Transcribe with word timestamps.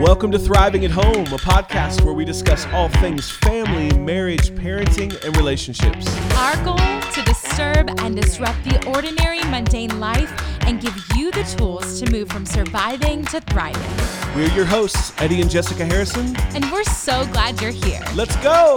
Welcome 0.00 0.30
to 0.32 0.38
Thriving 0.38 0.84
at 0.84 0.90
Home, 0.90 1.24
a 1.24 1.38
podcast 1.38 2.04
where 2.04 2.12
we 2.12 2.26
discuss 2.26 2.66
all 2.66 2.90
things 2.90 3.30
family, 3.30 3.96
marriage, 3.96 4.50
parenting, 4.50 5.24
and 5.24 5.34
relationships. 5.38 6.06
Our 6.32 6.62
goal 6.62 6.76
to 6.76 7.22
disturb 7.22 7.98
and 8.00 8.14
disrupt 8.14 8.62
the 8.64 8.86
ordinary, 8.86 9.42
mundane 9.44 9.98
life 9.98 10.30
and 10.66 10.82
give 10.82 10.94
you 11.16 11.30
the 11.30 11.44
tools 11.56 11.98
to 12.02 12.10
move 12.12 12.28
from 12.28 12.44
surviving 12.44 13.24
to 13.26 13.40
thriving. 13.40 14.36
We're 14.36 14.52
your 14.54 14.66
hosts, 14.66 15.14
Eddie 15.16 15.40
and 15.40 15.50
Jessica 15.50 15.86
Harrison. 15.86 16.36
And 16.54 16.70
we're 16.70 16.84
so 16.84 17.24
glad 17.32 17.58
you're 17.62 17.70
here. 17.70 18.04
Let's 18.14 18.36
go! 18.36 18.76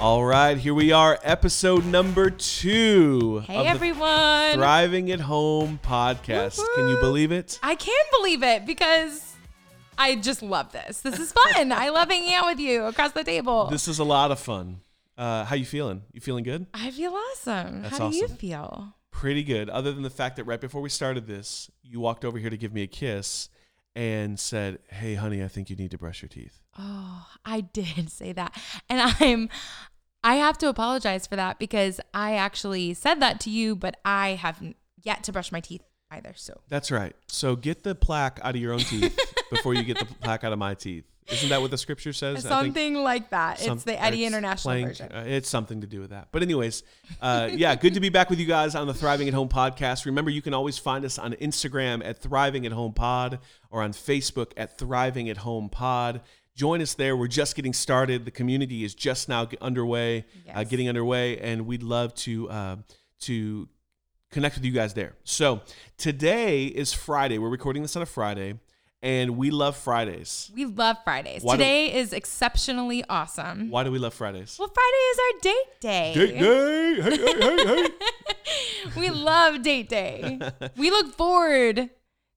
All 0.00 0.24
right, 0.24 0.56
here 0.56 0.74
we 0.74 0.92
are, 0.92 1.18
episode 1.24 1.84
number 1.84 2.30
two 2.30 3.40
Hey 3.40 3.66
everyone. 3.66 4.52
Thriving 4.54 5.10
at 5.10 5.18
Home 5.18 5.80
podcast. 5.82 6.60
Can 6.76 6.88
you 6.88 6.98
believe 7.00 7.32
it? 7.32 7.58
I 7.64 7.74
can 7.74 8.04
believe 8.16 8.44
it 8.44 8.64
because 8.64 9.34
I 9.98 10.14
just 10.14 10.40
love 10.40 10.70
this. 10.70 11.00
This 11.00 11.18
is 11.18 11.32
fun. 11.32 11.72
I 11.72 11.88
love 11.88 12.08
hanging 12.10 12.32
out 12.32 12.46
with 12.46 12.60
you 12.60 12.84
across 12.84 13.10
the 13.10 13.24
table. 13.24 13.66
This 13.66 13.88
is 13.88 13.98
a 13.98 14.04
lot 14.04 14.30
of 14.30 14.38
fun. 14.38 14.82
Uh, 15.16 15.44
how 15.44 15.56
you 15.56 15.66
feeling? 15.66 16.02
You 16.12 16.20
feeling 16.20 16.44
good? 16.44 16.66
I 16.72 16.92
feel 16.92 17.12
awesome. 17.12 17.82
That's 17.82 17.98
How 17.98 18.08
do 18.08 18.16
you 18.16 18.28
feel? 18.28 18.94
Pretty 19.10 19.42
good. 19.42 19.68
Other 19.68 19.90
than 19.90 20.04
the 20.04 20.10
fact 20.10 20.36
that 20.36 20.44
right 20.44 20.60
before 20.60 20.80
we 20.80 20.90
started 20.90 21.26
this, 21.26 21.72
you 21.82 21.98
walked 21.98 22.24
over 22.24 22.38
here 22.38 22.50
to 22.50 22.56
give 22.56 22.72
me 22.72 22.84
a 22.84 22.86
kiss 22.86 23.48
and 23.94 24.38
said, 24.38 24.78
"Hey, 24.90 25.14
honey, 25.14 25.42
I 25.42 25.48
think 25.48 25.70
you 25.70 25.76
need 25.76 25.90
to 25.92 25.98
brush 25.98 26.22
your 26.22 26.28
teeth." 26.28 26.60
Oh, 26.78 27.26
I 27.44 27.60
did 27.72 28.10
say 28.10 28.32
that. 28.32 28.56
And 28.88 29.00
I'm 29.20 29.48
I 30.22 30.36
have 30.36 30.58
to 30.58 30.68
apologize 30.68 31.26
for 31.26 31.36
that 31.36 31.58
because 31.58 32.00
I 32.12 32.34
actually 32.34 32.94
said 32.94 33.20
that 33.20 33.40
to 33.40 33.50
you, 33.50 33.76
but 33.76 33.98
I 34.04 34.30
haven't 34.30 34.76
yet 35.02 35.22
to 35.24 35.32
brush 35.32 35.52
my 35.52 35.60
teeth 35.60 35.82
either. 36.10 36.32
So 36.36 36.60
That's 36.68 36.90
right. 36.90 37.14
So 37.28 37.56
get 37.56 37.82
the 37.82 37.94
plaque 37.94 38.40
out 38.42 38.54
of 38.54 38.60
your 38.60 38.72
own 38.72 38.80
teeth 38.80 39.18
before 39.50 39.74
you 39.74 39.82
get 39.84 39.98
the 39.98 40.06
plaque 40.06 40.44
out 40.44 40.52
of 40.52 40.58
my 40.58 40.74
teeth. 40.74 41.04
Isn't 41.30 41.50
that 41.50 41.60
what 41.60 41.70
the 41.70 41.76
scripture 41.76 42.14
says? 42.14 42.46
I 42.46 42.62
think 42.62 42.74
something 42.74 42.94
like 42.94 43.28
that. 43.30 43.58
some- 43.60 43.74
it's 43.76 43.84
the 43.84 44.02
Eddie 44.02 44.24
it's 44.24 44.32
International 44.34 44.72
playing- 44.72 44.86
version. 44.86 45.12
uh, 45.12 45.24
it's 45.26 45.46
something 45.48 45.82
to 45.82 45.86
do 45.86 46.00
with 46.00 46.08
that. 46.10 46.28
But 46.32 46.42
anyways, 46.42 46.82
uh, 47.20 47.50
yeah, 47.54 47.74
good 47.74 47.92
to 47.94 48.00
be 48.00 48.08
back 48.08 48.30
with 48.30 48.38
you 48.38 48.46
guys 48.46 48.74
on 48.74 48.86
the 48.86 48.94
Thriving 48.94 49.28
at 49.28 49.34
Home 49.34 49.50
podcast. 49.50 50.06
Remember, 50.06 50.30
you 50.30 50.40
can 50.40 50.54
always 50.54 50.78
find 50.78 51.04
us 51.04 51.18
on 51.18 51.34
Instagram 51.34 52.02
at 52.02 52.22
Thriving 52.22 52.64
at 52.64 52.72
Home 52.72 52.94
Pod 52.94 53.40
or 53.70 53.82
on 53.82 53.92
Facebook 53.92 54.52
at 54.56 54.78
Thriving 54.78 55.28
at 55.28 55.36
Home 55.38 55.68
Pod. 55.68 56.22
Join 56.56 56.80
us 56.80 56.94
there. 56.94 57.14
We're 57.14 57.28
just 57.28 57.54
getting 57.56 57.74
started. 57.74 58.24
The 58.24 58.30
community 58.30 58.82
is 58.82 58.94
just 58.94 59.28
now 59.28 59.48
underway, 59.60 60.24
uh, 60.52 60.64
getting 60.64 60.88
underway, 60.88 61.38
and 61.38 61.66
we'd 61.66 61.82
love 61.82 62.14
to 62.16 62.48
uh, 62.48 62.76
to 63.20 63.68
connect 64.30 64.56
with 64.56 64.64
you 64.64 64.72
guys 64.72 64.94
there. 64.94 65.14
So 65.24 65.60
today 65.96 66.66
is 66.66 66.92
Friday. 66.92 67.38
We're 67.38 67.48
recording 67.48 67.82
this 67.82 67.96
on 67.96 68.02
a 68.02 68.06
Friday, 68.06 68.54
and 69.02 69.36
we 69.36 69.50
love 69.50 69.76
Fridays. 69.76 70.50
we 70.54 70.64
love 70.66 70.96
Fridays. 71.04 71.42
Why 71.42 71.54
do- 71.56 71.58
Today 71.62 71.94
is 71.94 72.12
exceptionally 72.12 73.04
awesome. 73.08 73.70
Why 73.70 73.84
do 73.84 73.90
we 73.90 73.98
love 73.98 74.14
Fridays? 74.14 74.56
Well, 74.58 74.68
Friday 74.72 75.04
is 75.10 75.18
our 75.18 75.40
date 75.40 75.80
day. 75.80 76.12
Date 76.14 76.38
day. 76.38 77.00
Hey, 77.02 77.16
hey, 77.16 77.40
hey, 77.40 77.64
hey. 77.66 78.90
we 79.00 79.10
love 79.10 79.62
date 79.62 79.88
day. 79.88 80.38
we 80.76 80.90
look 80.90 81.14
forward 81.14 81.90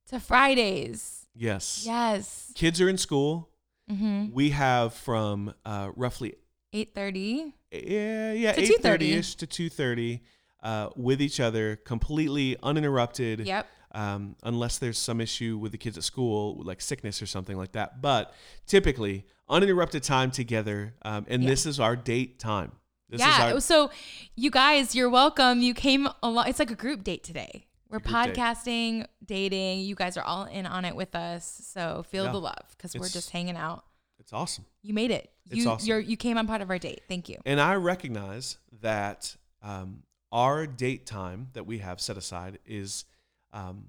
to 0.08 0.20
Fridays. 0.20 1.26
Yes. 1.36 1.84
Yes. 1.86 2.52
Kids 2.56 2.82
are 2.82 2.90
in 2.90 2.98
school. 2.98 3.50
Mm-hmm. 3.90 4.34
We 4.34 4.52
have 4.52 4.94
from 4.94 5.54
uh, 5.66 5.92
roughly 5.96 6.36
8:30. 6.74 7.52
yeah 7.72 8.32
yeah 8.32 8.54
8.30-ish 8.56 9.36
To 9.36 9.48
2:30. 9.48 10.22
Thirty 10.64 10.74
ish 10.76 10.78
to 10.78 10.88
two 10.88 10.94
thirty 10.94 10.98
uh, 10.98 11.02
with 11.02 11.22
each 11.22 11.40
other, 11.40 11.76
completely 11.78 12.58
uninterrupted. 12.64 13.42
Yep. 13.42 13.68
Um, 13.94 14.38
unless 14.44 14.78
there's 14.78 14.98
some 14.98 15.20
issue 15.20 15.58
with 15.58 15.74
the 15.74 15.78
kids 15.78 15.98
at 15.98 16.06
school, 16.06 16.62
like 16.64 16.80
sickness 16.80 17.22
or 17.22 17.26
something 17.26 17.58
like 17.58 17.74
that. 17.74 18.02
But 18.02 18.34
typically, 18.66 19.26
uninterrupted 19.50 20.02
time 20.04 20.32
together, 20.32 20.94
um, 21.02 21.26
and 21.28 21.44
Yeah. 21.44 21.50
this 21.50 21.66
is 21.66 21.78
our 21.78 21.98
date 21.98 22.40
time. 22.40 22.72
This 23.10 23.20
yeah. 23.20 23.48
is 23.48 23.54
our, 23.56 23.60
so, 23.60 23.92
you 24.38 24.50
guys, 24.50 24.96
you're 24.96 25.10
welcome. 25.10 25.62
You 25.62 25.74
came 25.74 26.08
along. 26.24 26.48
It's 26.48 26.60
like 26.60 26.72
a 26.72 26.76
group 26.76 27.04
date 27.04 27.26
today. 27.26 27.66
We're 27.90 28.00
group 28.00 28.14
date. 28.28 28.36
podcasting, 28.36 29.06
dating. 29.26 29.80
You 29.82 29.96
guys 29.96 30.16
are 30.16 30.24
all 30.24 30.46
in 30.46 30.66
on 30.66 30.86
it 30.86 30.96
with 30.96 31.14
us. 31.14 31.60
So 31.66 32.06
feel 32.08 32.24
Yeah. 32.24 32.32
the 32.32 32.40
love 32.40 32.66
because 32.78 32.96
we're 32.96 33.10
just 33.10 33.32
hanging 33.32 33.58
out. 33.58 33.84
it's 34.20 34.32
awesome. 34.32 34.64
You 34.84 34.94
made 34.94 35.12
it. 35.12 35.30
It's 35.48 35.56
You 35.58 35.70
awesome. 35.70 35.86
you're, 35.90 36.00
you 36.00 36.16
came 36.16 36.38
on 36.38 36.48
part 36.48 36.62
of 36.62 36.70
our 36.70 36.80
date. 36.80 37.02
Thank 37.10 37.28
you. 37.28 37.40
And 37.46 37.60
I 37.60 37.74
recognize 37.76 38.58
that 38.82 39.36
um, 39.62 40.04
our 40.32 40.66
date 40.66 41.06
time 41.06 41.50
that 41.54 41.66
we 41.66 41.80
have 41.80 42.00
set 42.00 42.18
aside 42.18 42.60
is 42.66 43.06
um, 43.54 43.88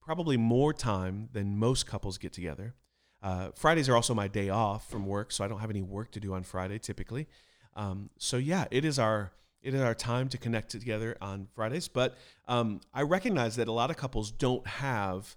probably 0.00 0.36
more 0.36 0.72
time 0.72 1.28
than 1.32 1.58
most 1.58 1.86
couples 1.86 2.18
get 2.18 2.32
together. 2.32 2.74
Uh, 3.22 3.50
Fridays 3.54 3.88
are 3.88 3.94
also 3.94 4.14
my 4.14 4.28
day 4.28 4.48
off 4.48 4.88
from 4.90 5.06
work, 5.06 5.30
so 5.32 5.44
I 5.44 5.48
don't 5.48 5.60
have 5.60 5.70
any 5.70 5.82
work 5.82 6.10
to 6.12 6.20
do 6.20 6.34
on 6.34 6.42
Friday 6.42 6.78
typically. 6.78 7.28
Um, 7.74 8.10
so 8.18 8.36
yeah, 8.36 8.66
it 8.70 8.84
is 8.84 8.98
our 8.98 9.32
it 9.62 9.74
is 9.74 9.80
our 9.80 9.94
time 9.94 10.28
to 10.30 10.38
connect 10.38 10.70
together 10.70 11.16
on 11.20 11.46
Fridays. 11.54 11.86
But 11.86 12.16
um, 12.48 12.80
I 12.92 13.02
recognize 13.02 13.56
that 13.56 13.68
a 13.68 13.72
lot 13.72 13.90
of 13.90 13.96
couples 13.96 14.32
don't 14.32 14.66
have 14.66 15.36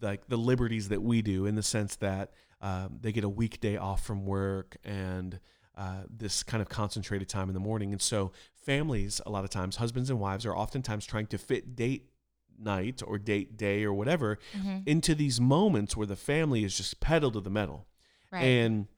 like 0.00 0.26
the 0.28 0.36
liberties 0.36 0.88
that 0.88 1.02
we 1.02 1.22
do 1.22 1.46
in 1.46 1.54
the 1.54 1.62
sense 1.62 1.94
that 1.96 2.32
um, 2.60 2.98
they 3.00 3.12
get 3.12 3.22
a 3.22 3.28
weekday 3.28 3.76
off 3.76 4.04
from 4.04 4.26
work 4.26 4.76
and 4.84 5.38
uh, 5.80 6.02
this 6.14 6.42
kind 6.42 6.60
of 6.60 6.68
concentrated 6.68 7.26
time 7.28 7.48
in 7.48 7.54
the 7.54 7.60
morning. 7.60 7.90
And 7.92 8.02
so 8.02 8.32
families, 8.54 9.20
a 9.24 9.30
lot 9.30 9.44
of 9.44 9.50
times, 9.50 9.76
husbands 9.76 10.10
and 10.10 10.20
wives 10.20 10.44
are 10.44 10.54
oftentimes 10.54 11.06
trying 11.06 11.26
to 11.28 11.38
fit 11.38 11.74
date 11.74 12.10
night 12.58 13.02
or 13.06 13.18
date 13.18 13.56
day 13.56 13.82
or 13.84 13.92
whatever 13.94 14.38
Mhm. 14.54 14.82
into 14.86 15.14
these 15.14 15.40
moments 15.40 15.96
where 15.96 16.06
the 16.06 16.16
family 16.16 16.62
is 16.64 16.76
just 16.76 17.00
pedal 17.00 17.30
to 17.30 17.40
the 17.40 17.48
metal. 17.48 17.86
Right. 18.30 18.42
And 18.44 18.88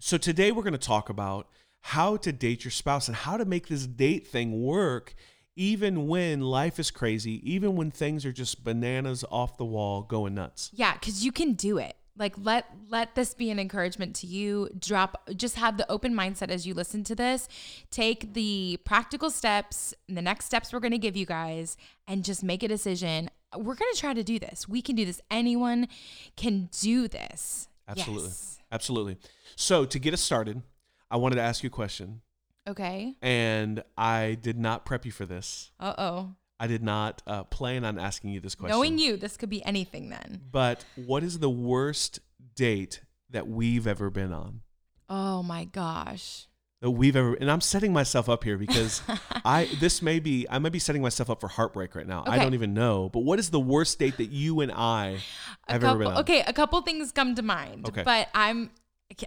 so 0.00 0.18
today 0.18 0.50
we're 0.50 0.64
going 0.64 0.72
to 0.72 0.78
talk 0.78 1.08
about 1.08 1.48
how 1.94 2.16
to 2.16 2.32
date 2.32 2.64
your 2.64 2.72
spouse 2.72 3.06
and 3.06 3.16
how 3.16 3.36
to 3.36 3.44
make 3.44 3.68
this 3.68 3.86
date 3.86 4.26
thing 4.26 4.60
work 4.62 5.14
even 5.54 6.08
when 6.08 6.40
life 6.40 6.78
is 6.80 6.90
crazy, 6.90 7.40
even 7.48 7.76
when 7.76 7.90
things 7.90 8.26
are 8.26 8.32
just 8.32 8.64
bananas 8.64 9.24
off 9.30 9.56
the 9.58 9.64
wall 9.64 10.02
going 10.02 10.34
nuts. 10.34 10.70
Yeah, 10.72 10.94
because 10.94 11.24
you 11.24 11.30
can 11.32 11.52
do 11.52 11.78
it. 11.78 11.96
Like 12.20 12.34
let 12.36 12.66
let 12.90 13.14
this 13.14 13.32
be 13.32 13.50
an 13.50 13.58
encouragement 13.58 14.14
to 14.16 14.26
you. 14.26 14.68
Drop 14.78 15.26
just 15.36 15.56
have 15.56 15.78
the 15.78 15.90
open 15.90 16.12
mindset 16.14 16.50
as 16.50 16.66
you 16.66 16.74
listen 16.74 17.02
to 17.04 17.14
this. 17.14 17.48
Take 17.90 18.34
the 18.34 18.78
practical 18.84 19.30
steps 19.30 19.94
and 20.06 20.18
the 20.18 20.22
next 20.22 20.44
steps 20.44 20.70
we're 20.70 20.80
gonna 20.80 20.98
give 20.98 21.16
you 21.16 21.24
guys 21.24 21.78
and 22.06 22.22
just 22.22 22.44
make 22.44 22.62
a 22.62 22.68
decision. 22.68 23.30
We're 23.56 23.74
gonna 23.74 23.96
try 23.96 24.12
to 24.12 24.22
do 24.22 24.38
this. 24.38 24.68
We 24.68 24.82
can 24.82 24.96
do 24.96 25.06
this. 25.06 25.22
Anyone 25.30 25.88
can 26.36 26.68
do 26.78 27.08
this. 27.08 27.68
Absolutely. 27.88 28.28
Yes. 28.28 28.58
Absolutely. 28.70 29.16
So 29.56 29.86
to 29.86 29.98
get 29.98 30.12
us 30.12 30.20
started, 30.20 30.62
I 31.10 31.16
wanted 31.16 31.36
to 31.36 31.42
ask 31.42 31.62
you 31.64 31.68
a 31.68 31.70
question, 31.70 32.20
Okay. 32.68 33.16
and 33.22 33.82
I 33.96 34.36
did 34.40 34.58
not 34.58 34.84
prep 34.84 35.06
you 35.06 35.10
for 35.10 35.24
this. 35.24 35.72
Uh 35.80 35.94
oh. 35.96 36.34
I 36.60 36.66
did 36.66 36.82
not 36.82 37.22
uh, 37.26 37.44
plan 37.44 37.86
on 37.86 37.98
asking 37.98 38.30
you 38.30 38.40
this 38.40 38.54
question. 38.54 38.76
Knowing 38.76 38.98
you, 38.98 39.16
this 39.16 39.38
could 39.38 39.48
be 39.48 39.64
anything 39.64 40.10
then. 40.10 40.42
But 40.52 40.84
what 40.94 41.22
is 41.24 41.38
the 41.38 41.48
worst 41.48 42.20
date 42.54 43.00
that 43.30 43.48
we've 43.48 43.86
ever 43.86 44.10
been 44.10 44.30
on? 44.30 44.60
Oh 45.08 45.42
my 45.42 45.64
gosh. 45.64 46.46
That 46.82 46.90
we've 46.90 47.16
ever 47.16 47.34
and 47.34 47.50
I'm 47.50 47.62
setting 47.62 47.94
myself 47.94 48.28
up 48.28 48.44
here 48.44 48.58
because 48.58 49.02
I 49.44 49.68
this 49.80 50.02
may 50.02 50.18
be 50.18 50.46
I 50.50 50.58
might 50.58 50.72
be 50.72 50.78
setting 50.78 51.02
myself 51.02 51.30
up 51.30 51.40
for 51.40 51.48
heartbreak 51.48 51.94
right 51.94 52.06
now. 52.06 52.24
I 52.26 52.38
don't 52.38 52.54
even 52.54 52.74
know. 52.74 53.08
But 53.08 53.20
what 53.20 53.38
is 53.38 53.50
the 53.50 53.60
worst 53.60 53.98
date 53.98 54.18
that 54.18 54.30
you 54.30 54.60
and 54.60 54.70
I 54.70 55.18
have 55.66 55.80
couple, 55.80 55.88
ever 55.88 55.98
been 55.98 56.08
on? 56.08 56.18
okay, 56.18 56.42
a 56.46 56.52
couple 56.52 56.80
things 56.82 57.10
come 57.10 57.34
to 57.34 57.42
mind. 57.42 57.88
Okay. 57.88 58.02
But 58.02 58.28
I'm 58.34 58.70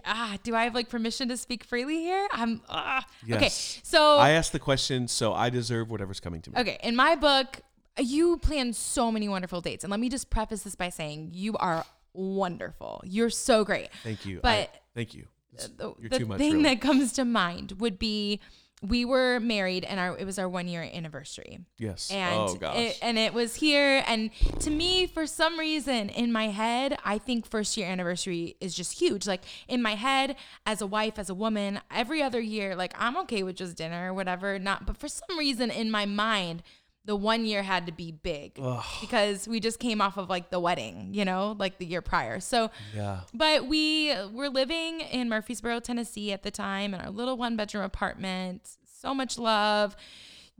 ah, 0.04 0.36
do 0.42 0.54
I 0.54 0.64
have 0.64 0.74
like 0.74 0.88
permission 0.88 1.28
to 1.28 1.36
speak 1.36 1.64
freely 1.64 1.98
here? 1.98 2.26
I'm 2.32 2.60
ah. 2.68 3.04
Okay. 3.30 3.48
So 3.50 4.16
I 4.18 4.30
asked 4.30 4.52
the 4.52 4.58
question, 4.58 5.08
so 5.08 5.32
I 5.32 5.50
deserve 5.50 5.90
whatever's 5.90 6.20
coming 6.20 6.42
to 6.42 6.50
me. 6.50 6.60
Okay, 6.60 6.78
in 6.82 6.96
my 6.96 7.14
book, 7.16 7.60
you 7.98 8.38
plan 8.38 8.72
so 8.72 9.10
many 9.12 9.28
wonderful 9.28 9.60
dates. 9.60 9.84
And 9.84 9.90
let 9.90 10.00
me 10.00 10.08
just 10.08 10.30
preface 10.30 10.62
this 10.62 10.74
by 10.74 10.88
saying 10.88 11.30
you 11.32 11.56
are 11.56 11.84
wonderful. 12.12 13.02
You're 13.04 13.30
so 13.30 13.64
great. 13.64 13.88
Thank 14.02 14.24
you. 14.26 14.38
I- 14.38 14.40
But 14.42 14.82
thank 14.94 15.14
you. 15.14 15.26
It's- 15.52 15.68
the, 15.76 15.94
You're 16.00 16.08
the 16.10 16.18
too 16.18 16.26
much. 16.26 16.38
thing 16.38 16.52
really. 16.54 16.64
that 16.64 16.80
comes 16.80 17.12
to 17.12 17.24
mind 17.24 17.72
would 17.78 17.98
be 17.98 18.40
we 18.86 19.04
were 19.04 19.40
married 19.40 19.84
and 19.84 19.98
our 19.98 20.16
it 20.18 20.24
was 20.24 20.38
our 20.38 20.48
one 20.48 20.68
year 20.68 20.82
anniversary. 20.82 21.60
yes. 21.78 22.10
And 22.10 22.34
oh 22.34 22.54
gosh. 22.54 22.76
it, 22.76 22.98
and 23.00 23.18
it 23.18 23.32
was 23.32 23.56
here 23.56 24.04
and 24.06 24.30
to 24.60 24.70
me 24.70 25.06
for 25.06 25.26
some 25.26 25.58
reason 25.58 26.10
in 26.10 26.30
my 26.30 26.48
head 26.48 26.98
I 27.04 27.18
think 27.18 27.46
first 27.46 27.76
year 27.76 27.88
anniversary 27.88 28.56
is 28.60 28.74
just 28.74 28.98
huge. 28.98 29.26
Like 29.26 29.42
in 29.68 29.80
my 29.80 29.94
head 29.94 30.36
as 30.66 30.80
a 30.80 30.86
wife 30.86 31.18
as 31.18 31.30
a 31.30 31.34
woman 31.34 31.80
every 31.90 32.22
other 32.22 32.40
year 32.40 32.76
like 32.76 32.94
I'm 32.98 33.16
okay 33.18 33.42
with 33.42 33.56
just 33.56 33.76
dinner 33.76 34.10
or 34.10 34.14
whatever 34.14 34.58
not 34.58 34.86
but 34.86 34.96
for 34.96 35.08
some 35.08 35.38
reason 35.38 35.70
in 35.70 35.90
my 35.90 36.04
mind 36.04 36.62
the 37.06 37.14
one 37.16 37.44
year 37.44 37.62
had 37.62 37.84
to 37.86 37.92
be 37.92 38.12
big 38.12 38.58
Ugh. 38.62 38.82
because 39.00 39.46
we 39.46 39.60
just 39.60 39.78
came 39.78 40.00
off 40.00 40.16
of 40.16 40.30
like 40.30 40.50
the 40.50 40.58
wedding, 40.58 41.10
you 41.12 41.24
know, 41.24 41.54
like 41.58 41.78
the 41.78 41.84
year 41.84 42.00
prior. 42.00 42.40
So, 42.40 42.70
Yeah. 42.94 43.20
but 43.34 43.66
we 43.66 44.14
were 44.32 44.48
living 44.48 45.00
in 45.00 45.28
Murfreesboro, 45.28 45.80
Tennessee 45.80 46.32
at 46.32 46.42
the 46.42 46.50
time 46.50 46.94
in 46.94 47.00
our 47.00 47.10
little 47.10 47.36
one 47.36 47.56
bedroom 47.56 47.84
apartment. 47.84 48.70
So 49.00 49.12
much 49.14 49.38
love, 49.38 49.96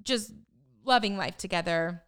just 0.03 0.33
loving 0.85 1.17
life 1.17 1.39
together. 1.39 2.03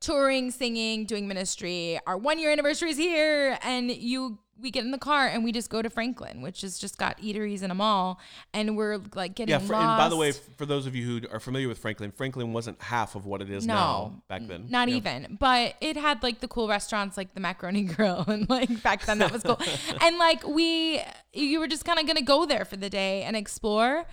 Touring, 0.00 0.50
singing, 0.50 1.06
doing 1.06 1.26
ministry. 1.26 1.98
Our 2.06 2.18
one 2.18 2.38
year 2.38 2.52
anniversary 2.52 2.90
is 2.90 2.98
here, 2.98 3.58
and 3.62 3.90
you 3.90 4.38
we 4.60 4.70
get 4.70 4.84
in 4.84 4.90
the 4.92 4.98
car 4.98 5.26
and 5.26 5.42
we 5.44 5.50
just 5.52 5.68
go 5.68 5.82
to 5.82 5.90
Franklin, 5.90 6.40
which 6.40 6.60
has 6.62 6.78
just 6.78 6.96
got 6.96 7.18
eateries 7.20 7.62
in 7.62 7.70
a 7.70 7.74
mall, 7.74 8.20
and 8.52 8.76
we're 8.76 9.00
like 9.14 9.34
getting 9.34 9.50
Yeah, 9.50 9.56
lost. 9.58 9.66
fr- 9.66 9.74
and 9.74 9.96
by 9.96 10.08
the 10.08 10.16
way, 10.16 10.32
for 10.32 10.64
those 10.66 10.86
of 10.86 10.94
you 10.94 11.04
who 11.20 11.28
are 11.30 11.40
familiar 11.40 11.68
with 11.68 11.78
Franklin, 11.78 12.12
Franklin 12.12 12.52
wasn't 12.52 12.80
half 12.80 13.14
of 13.14 13.26
what 13.26 13.42
it 13.42 13.50
is 13.50 13.66
No, 13.66 13.74
now 13.74 14.22
back 14.28 14.42
then. 14.46 14.66
Not 14.68 14.88
Yeah. 14.88 14.96
even. 14.96 15.36
But 15.40 15.74
it 15.80 15.96
had 15.96 16.22
like 16.22 16.40
the 16.40 16.48
cool 16.48 16.68
restaurants 16.68 17.16
like 17.16 17.34
the 17.34 17.40
Macaroni 17.40 17.82
Grill 17.94 18.24
and 18.28 18.48
like 18.48 18.82
back 18.82 19.04
then 19.06 19.18
that 19.18 19.32
was 19.32 19.42
cool. 19.42 19.60
and 20.00 20.18
like 20.18 20.46
we 20.46 21.02
you 21.32 21.58
were 21.58 21.66
just 21.66 21.84
kind 21.84 21.98
of 21.98 22.06
going 22.06 22.16
to 22.16 22.22
go 22.22 22.46
there 22.46 22.64
for 22.64 22.76
the 22.76 22.88
day 22.88 23.22
and 23.24 23.36
explore 23.36 24.04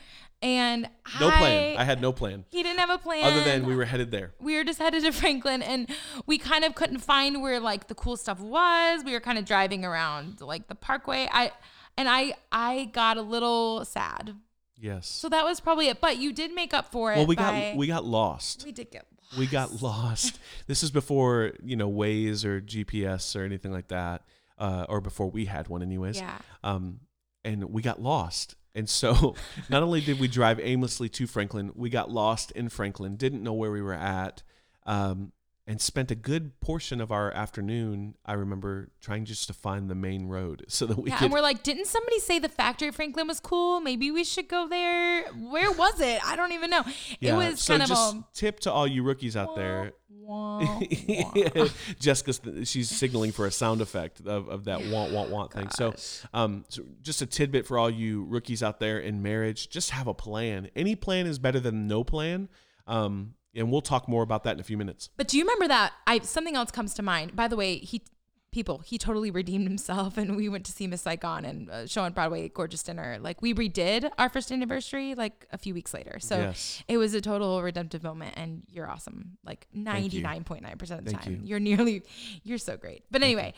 and 0.41 0.89
No 1.19 1.29
I, 1.29 1.37
plan. 1.37 1.77
I 1.77 1.83
had 1.83 2.01
no 2.01 2.11
plan 2.11 2.45
he 2.49 2.63
didn't 2.63 2.79
have 2.79 2.89
a 2.89 2.97
plan 2.97 3.23
other 3.25 3.43
than 3.43 3.65
we 3.65 3.75
were 3.75 3.85
headed 3.85 4.11
there. 4.11 4.33
we 4.39 4.55
were 4.55 4.63
just 4.63 4.79
headed 4.79 5.03
to 5.03 5.11
Franklin 5.21 5.61
and 5.61 5.87
we 6.25 6.37
kind 6.37 6.63
of 6.63 6.73
couldn't 6.75 6.99
find 6.99 7.41
where 7.41 7.59
like 7.59 7.87
the 7.87 7.95
cool 7.95 8.17
stuff 8.17 8.39
was. 8.39 9.03
We 9.03 9.11
were 9.13 9.19
kind 9.19 9.37
of 9.37 9.45
driving 9.45 9.85
around 9.85 10.41
like 10.41 10.67
the 10.67 10.75
parkway. 10.75 11.27
I 11.31 11.51
and 11.97 12.09
I 12.09 12.33
I 12.51 12.89
got 12.93 13.17
a 13.17 13.21
little 13.21 13.85
sad. 13.85 14.35
Yes. 14.77 15.07
So 15.07 15.29
that 15.29 15.43
was 15.45 15.59
probably 15.59 15.89
it. 15.89 16.01
But 16.01 16.17
you 16.17 16.33
did 16.33 16.53
make 16.55 16.73
up 16.73 16.91
for 16.91 17.13
it. 17.13 17.17
well, 17.17 17.27
we 17.27 17.35
by- 17.35 17.71
got 17.71 17.75
we 17.77 17.87
got 17.87 18.05
lost. 18.05 18.63
we 18.65 18.71
did 18.71 18.89
get 18.89 19.05
lost. 19.21 19.37
we 19.37 19.45
got 19.47 19.81
lost. 19.81 20.39
This 20.67 20.81
is 20.83 20.89
before 20.89 21.51
you 21.63 21.75
know 21.75 21.91
Waze 21.91 22.43
or 22.45 22.61
GPS 22.61 23.35
or 23.39 23.43
anything 23.43 23.71
like 23.71 23.89
that, 23.89 24.23
uh, 24.57 24.85
or 24.89 25.01
before 25.01 25.29
we 25.29 25.45
had 25.45 25.67
one, 25.67 25.81
anyways. 25.83 26.17
Yeah. 26.17 26.37
Um, 26.63 27.01
and 27.43 27.65
we 27.65 27.81
got 27.83 28.01
lost. 28.01 28.55
And 28.73 28.89
so, 28.89 29.35
not 29.69 29.83
only 29.83 30.01
did 30.01 30.19
we 30.19 30.27
drive 30.27 30.59
aimlessly 30.59 31.09
to 31.09 31.27
Franklin, 31.27 31.71
we 31.75 31.89
got 31.89 32.09
lost 32.09 32.51
in 32.51 32.69
Franklin, 32.69 33.15
didn't 33.17 33.43
know 33.43 33.53
where 33.53 33.71
we 33.71 33.81
were 33.81 33.93
at, 33.93 34.43
um, 34.85 35.31
and 35.67 35.79
spent 35.79 36.09
a 36.09 36.15
good 36.15 36.59
portion 36.59 36.99
of 36.99 37.11
our 37.11 37.31
afternoon. 37.31 38.15
I 38.25 38.33
remember 38.33 38.89
trying 38.99 39.25
just 39.25 39.47
to 39.47 39.53
find 39.53 39.89
the 39.89 39.95
main 39.95 40.25
road 40.27 40.65
so 40.69 40.85
that 40.85 40.97
we 40.97 41.09
Yeah, 41.09 41.17
could. 41.17 41.25
and 41.25 41.33
we're 41.33 41.41
like, 41.41 41.63
didn't 41.63 41.85
somebody 41.87 42.19
say 42.19 42.39
the 42.39 42.49
factory 42.49 42.87
at 42.87 42.95
Franklin 42.95 43.27
was 43.27 43.39
cool? 43.39 43.79
Maybe 43.79 44.09
we 44.09 44.23
should 44.23 44.47
go 44.47 44.67
there. 44.67 45.23
Where 45.33 45.71
was 45.71 45.99
it? 46.01 46.19
I 46.25 46.35
don't 46.35 46.51
even 46.53 46.69
know. 46.69 46.83
yeah. 47.19 47.33
It 47.33 47.37
was 47.37 47.61
so 47.61 47.73
kind 47.73 47.83
of 47.83 47.89
just 47.89 48.15
a 48.15 48.23
tip 48.33 48.59
to 48.61 48.71
all 48.71 48.87
you 48.87 49.03
rookies 49.03 49.35
out 49.37 49.55
there. 49.55 49.93
Wah, 50.21 50.79
wah. 51.07 51.67
Jessica's 51.99 52.41
she's 52.63 52.89
signaling 52.89 53.31
for 53.31 53.45
a 53.45 53.51
sound 53.51 53.81
effect 53.81 54.21
of, 54.21 54.47
of 54.47 54.65
that 54.65 54.85
want 54.87 55.11
want 55.11 55.29
want 55.29 55.53
thing. 55.53 55.69
So, 55.71 55.93
um, 56.33 56.65
so 56.69 56.83
just 57.01 57.21
a 57.21 57.25
tidbit 57.25 57.65
for 57.65 57.77
all 57.77 57.89
you 57.89 58.23
rookies 58.23 58.63
out 58.63 58.79
there 58.79 58.99
in 58.99 59.21
marriage: 59.21 59.69
just 59.69 59.91
have 59.91 60.07
a 60.07 60.13
plan. 60.13 60.69
Any 60.75 60.95
plan 60.95 61.27
is 61.27 61.39
better 61.39 61.59
than 61.59 61.87
no 61.87 62.03
plan. 62.03 62.49
Um, 62.87 63.35
and 63.53 63.71
we'll 63.71 63.81
talk 63.81 64.07
more 64.07 64.23
about 64.23 64.43
that 64.45 64.53
in 64.53 64.59
a 64.59 64.63
few 64.63 64.77
minutes. 64.77 65.09
But 65.17 65.27
do 65.27 65.37
you 65.37 65.43
remember 65.43 65.67
that? 65.67 65.93
I 66.07 66.19
something 66.19 66.55
else 66.55 66.71
comes 66.71 66.93
to 66.95 67.03
mind. 67.03 67.35
By 67.35 67.47
the 67.47 67.55
way, 67.55 67.77
he 67.77 68.01
people 68.51 68.79
he 68.79 68.97
totally 68.97 69.31
redeemed 69.31 69.67
himself, 69.67 70.17
and 70.21 70.35
we 70.35 70.49
went 70.49 70.65
to 70.65 70.71
see 70.71 70.87
Miss 70.87 71.01
Saigon 71.01 71.45
and 71.45 71.69
uh, 71.69 71.87
show 71.87 72.03
on 72.03 72.13
Broadway, 72.13 72.49
gorgeous 72.49 72.83
dinner. 72.83 73.17
Like 73.21 73.41
we 73.41 73.53
redid 73.53 74.09
our 74.17 74.29
first 74.29 74.51
anniversary 74.51 75.15
like 75.15 75.45
a 75.51 75.57
few 75.57 75.73
weeks 75.73 75.93
later. 75.93 76.19
So 76.19 76.37
Yes. 76.37 76.83
it 76.87 76.97
was 76.97 77.13
a 77.13 77.21
total 77.21 77.61
redemptive 77.63 78.03
moment, 78.03 78.33
and 78.37 78.63
you're 78.69 78.89
awesome. 78.89 79.37
Like 79.45 79.67
ninety 79.73 80.21
nine 80.21 80.43
point 80.43 80.63
nine 80.63 80.77
percent 80.77 80.99
of 80.99 81.05
the 81.05 81.11
Thank 81.11 81.23
time, 81.23 81.41
you. 81.43 81.55
are 81.55 81.59
nearly 81.59 82.03
you're 82.43 82.57
so 82.57 82.77
great. 82.77 83.03
But 83.11 83.23
anyway. 83.23 83.53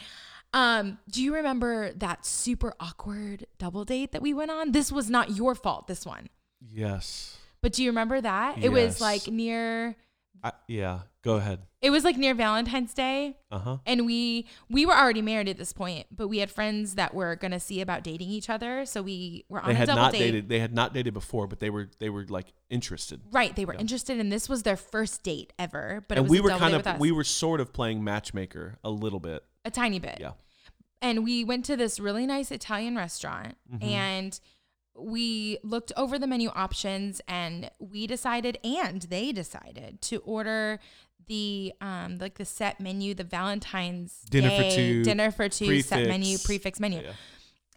Um, 0.56 1.00
do 1.10 1.24
you 1.24 1.34
remember 1.34 1.94
that 1.94 2.28
super 2.28 2.76
awkward 2.80 3.48
double 3.58 3.86
date 3.86 4.12
that 4.12 4.22
we 4.22 4.36
went 4.36 4.52
on? 4.52 4.72
This 4.72 4.92
was 4.92 5.10
not 5.10 5.32
your 5.36 5.56
fault, 5.56 5.88
this 5.88 6.06
one. 6.06 6.30
Yes. 6.62 7.38
But 7.62 7.74
do 7.74 7.82
you 7.84 7.90
remember 7.90 8.22
that? 8.22 8.60
It 8.60 8.66
Yes. 8.66 8.72
was 8.72 9.02
like 9.02 9.28
near 9.28 9.96
I, 10.44 10.52
yeah. 10.68 11.00
Go 11.24 11.36
ahead. 11.36 11.60
it 11.82 11.90
was 11.90 12.04
like 12.04 12.18
near 12.18 12.34
Valentine's 12.34 12.94
Day 12.94 13.38
Uh 13.50 13.60
huh. 13.60 13.78
and 13.86 14.06
we 14.06 14.46
we 14.70 14.86
were 14.86 14.94
already 14.94 15.22
married 15.22 15.48
at 15.48 15.58
this 15.58 15.72
point, 15.72 16.06
but 16.12 16.28
we 16.28 16.40
had 16.40 16.52
friends 16.52 16.96
that 16.96 17.14
were 17.14 17.38
gonna 17.38 17.62
see 17.62 17.80
about 17.80 18.04
dating 18.04 18.28
each 18.30 18.50
other, 18.50 18.86
so 18.86 19.02
we 19.02 19.46
were 19.48 19.62
on 19.62 19.68
They 19.70 19.74
a 19.74 19.76
had 19.78 19.88
double 19.88 20.02
not 20.02 20.12
date. 20.12 20.20
dated. 20.20 20.50
They 20.50 20.60
had 20.60 20.74
not 20.74 20.94
dated 20.94 21.14
before, 21.14 21.48
but 21.48 21.62
they 21.62 21.70
were 21.70 21.90
they 22.00 22.10
were 22.10 22.26
like 22.28 22.48
interested. 22.70 23.22
Right, 23.32 23.56
they 23.56 23.64
were 23.64 23.74
interested, 23.74 24.20
and 24.20 24.32
this 24.34 24.50
was 24.50 24.64
their 24.64 24.76
first 24.76 25.24
date 25.24 25.54
ever. 25.58 26.04
But 26.10 26.18
it 26.18 26.22
and 26.22 26.30
we 26.30 26.42
were 26.42 26.50
kind 26.50 26.76
of 26.76 27.00
we 27.00 27.12
were 27.14 27.24
sort 27.24 27.62
of 27.62 27.72
playing 27.72 28.04
matchmaker 28.04 28.78
a 28.84 28.90
little 28.90 29.22
bit. 29.22 29.46
a 29.64 29.72
tiny 29.72 30.00
bit. 30.00 30.18
Yeah. 30.20 30.32
And 31.02 31.24
we 31.24 31.44
went 31.46 31.64
to 31.66 31.78
this 31.78 32.00
really 32.02 32.26
nice 32.26 32.52
Italian 32.52 32.98
restaurant, 32.98 33.56
Mm-hmm. 33.74 33.84
and 33.88 34.40
we 34.98 35.58
looked 35.64 35.92
over 35.98 36.20
the 36.20 36.28
menu 36.28 36.50
options, 36.50 37.22
and 37.28 37.70
we 37.80 38.08
decided, 38.08 38.60
and 38.64 39.04
they 39.04 39.32
decided 39.32 40.02
to 40.04 40.18
order 40.18 40.80
the 41.28 41.74
um 41.80 42.18
like 42.18 42.36
the 42.36 42.46
set 42.46 42.80
menu, 42.80 43.14
the 43.14 43.24
Valentine's 43.24 44.26
Dinner 44.30 44.50
for 44.50 44.70
two, 44.70 45.04
dinner 45.04 45.32
for 45.32 45.50
two 45.50 45.82
set 45.82 46.08
menu, 46.08 46.38
prix 46.38 46.38
fixe. 46.38 46.46
prefix 46.46 46.80
menu. 46.80 47.02
Yeah. 47.02 47.12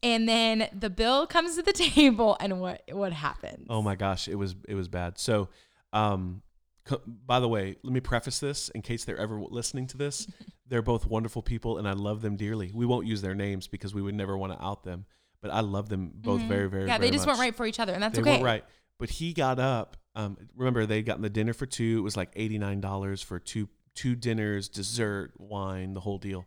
And 0.02 0.28
then 0.28 0.68
the 0.78 0.90
bill 0.90 1.26
comes 1.26 1.56
to 1.56 1.62
the 1.62 1.72
table, 1.72 2.36
and 2.40 2.60
what 2.60 2.82
what 2.90 3.12
happens? 3.12 3.66
Oh 3.70 3.82
my 3.82 3.94
gosh, 3.94 4.28
it 4.28 4.34
was 4.34 4.54
it 4.68 4.74
was 4.74 4.88
bad. 4.88 5.18
So, 5.18 5.48
um, 5.92 6.42
co- 6.84 7.02
by 7.06 7.40
the 7.40 7.48
way, 7.48 7.76
let 7.82 7.92
me 7.92 8.00
preface 8.00 8.38
this 8.38 8.68
in 8.70 8.82
case 8.82 9.04
they're 9.04 9.16
ever 9.16 9.40
listening 9.40 9.86
to 9.88 9.96
this. 9.96 10.26
they're 10.68 10.82
both 10.82 11.06
wonderful 11.06 11.42
people, 11.42 11.78
and 11.78 11.88
I 11.88 11.92
love 11.92 12.22
them 12.22 12.36
dearly. 12.36 12.70
We 12.74 12.86
won't 12.86 13.06
use 13.06 13.22
their 13.22 13.34
names 13.34 13.68
because 13.68 13.94
we 13.94 14.02
would 14.02 14.14
never 14.14 14.36
want 14.36 14.52
to 14.52 14.62
out 14.62 14.84
them, 14.84 15.06
but 15.46 15.54
I 15.54 15.60
love 15.60 15.88
them 15.88 16.12
both 16.14 16.42
very, 16.42 16.68
very. 16.68 16.82
Mm-hmm. 16.82 16.88
yeah, 16.88 16.98
very 16.98 17.10
they 17.10 17.14
just 17.16 17.26
much. 17.26 17.34
weren't 17.34 17.40
right 17.40 17.56
for 17.56 17.66
each 17.66 17.80
other, 17.80 17.92
and 17.92 18.02
that's 18.02 18.16
They 18.16 18.22
okay. 18.22 18.30
weren't 18.32 18.44
right. 18.44 18.64
But 18.98 19.10
he 19.10 19.32
got 19.32 19.58
up. 19.58 19.96
Um, 20.14 20.36
remember 20.56 20.86
they'd 20.86 21.02
gotten 21.04 21.22
the 21.22 21.30
dinner 21.30 21.52
for 21.52 21.66
two. 21.66 21.98
It 21.98 22.02
was 22.02 22.16
like 22.16 22.30
eighty 22.36 22.58
nine 22.58 22.80
dollars 22.80 23.22
for 23.22 23.38
two 23.38 23.68
two 23.94 24.14
dinners, 24.14 24.68
dessert, 24.68 25.32
wine, 25.38 25.94
the 25.94 26.00
whole 26.00 26.18
deal. 26.18 26.46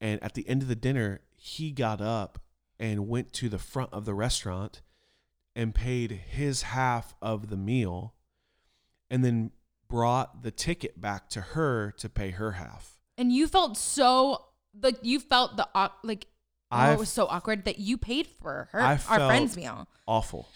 And 0.00 0.22
at 0.22 0.34
the 0.34 0.48
end 0.48 0.62
of 0.62 0.68
the 0.68 0.76
dinner, 0.76 1.20
he 1.36 1.72
got 1.72 2.00
up 2.00 2.38
and 2.78 3.08
went 3.08 3.32
to 3.34 3.48
the 3.48 3.58
front 3.58 3.92
of 3.92 4.04
the 4.06 4.14
restaurant 4.14 4.80
and 5.54 5.74
paid 5.74 6.10
his 6.10 6.62
half 6.62 7.14
of 7.20 7.50
the 7.50 7.56
meal, 7.56 8.14
and 9.10 9.24
then 9.24 9.50
brought 9.88 10.42
the 10.42 10.50
ticket 10.50 11.00
back 11.00 11.28
to 11.28 11.40
her 11.40 11.92
to 11.98 12.08
pay 12.08 12.30
her 12.30 12.52
half. 12.52 12.98
And 13.18 13.32
you 13.32 13.46
felt 13.48 13.76
so 13.76 14.46
like 14.80 14.96
you 15.02 15.20
felt 15.20 15.56
the 15.56 15.68
like 16.02 16.26
oh, 16.70 16.76
I 16.76 16.92
it 16.92 16.98
was 16.98 17.08
so 17.08 17.26
awkward 17.26 17.64
that 17.64 17.78
you 17.78 17.96
paid 17.96 18.26
for 18.26 18.68
her 18.72 18.80
I 18.80 18.92
our 19.08 19.28
friend's 19.28 19.56
meal. 19.56 19.88
awful. 20.06 20.48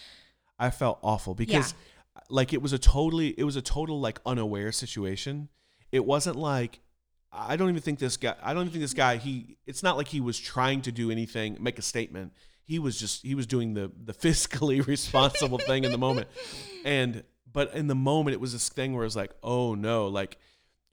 I 0.59 0.71
felt 0.71 0.99
awful 1.03 1.35
because 1.35 1.75
like 2.31 2.53
it 2.53 2.63
was 2.63 2.73
a 2.73 2.79
totally 2.79 3.35
it 3.39 3.45
was 3.45 3.57
a 3.57 3.63
total 3.63 4.01
like 4.01 4.21
unaware 4.25 4.73
situation. 4.73 5.49
It 5.93 6.05
wasn't 6.05 6.37
like 6.37 6.81
I 7.33 7.57
don't 7.57 7.69
even 7.69 7.83
think 7.83 7.99
this 7.99 8.17
guy 8.17 8.37
I 8.43 8.55
don't 8.55 8.63
even 8.63 8.73
think 8.73 8.83
this 8.83 8.95
guy 8.95 9.17
he 9.17 9.57
it's 9.67 9.83
not 9.83 9.97
like 9.97 10.09
he 10.09 10.21
was 10.21 10.39
trying 10.39 10.83
to 10.83 10.93
do 10.93 11.11
anything, 11.11 11.57
make 11.61 11.79
a 11.79 11.83
statement. 11.83 12.33
He 12.63 12.79
was 12.79 12.99
just 12.99 13.23
he 13.23 13.35
was 13.35 13.47
doing 13.47 13.75
the 13.75 13.91
the 14.03 14.15
fiscally 14.15 14.87
responsible 14.87 15.59
thing 15.59 15.85
in 15.85 15.93
the 15.93 15.99
moment. 15.99 16.29
And 16.85 17.25
but 17.51 17.73
in 17.73 17.87
the 17.87 17.95
moment 17.95 18.35
it 18.35 18.41
was 18.41 18.53
this 18.53 18.69
thing 18.69 18.93
where 18.93 19.05
it 19.05 19.07
was 19.07 19.17
like, 19.17 19.33
"Oh 19.43 19.75
no, 19.75 20.09
like 20.09 20.37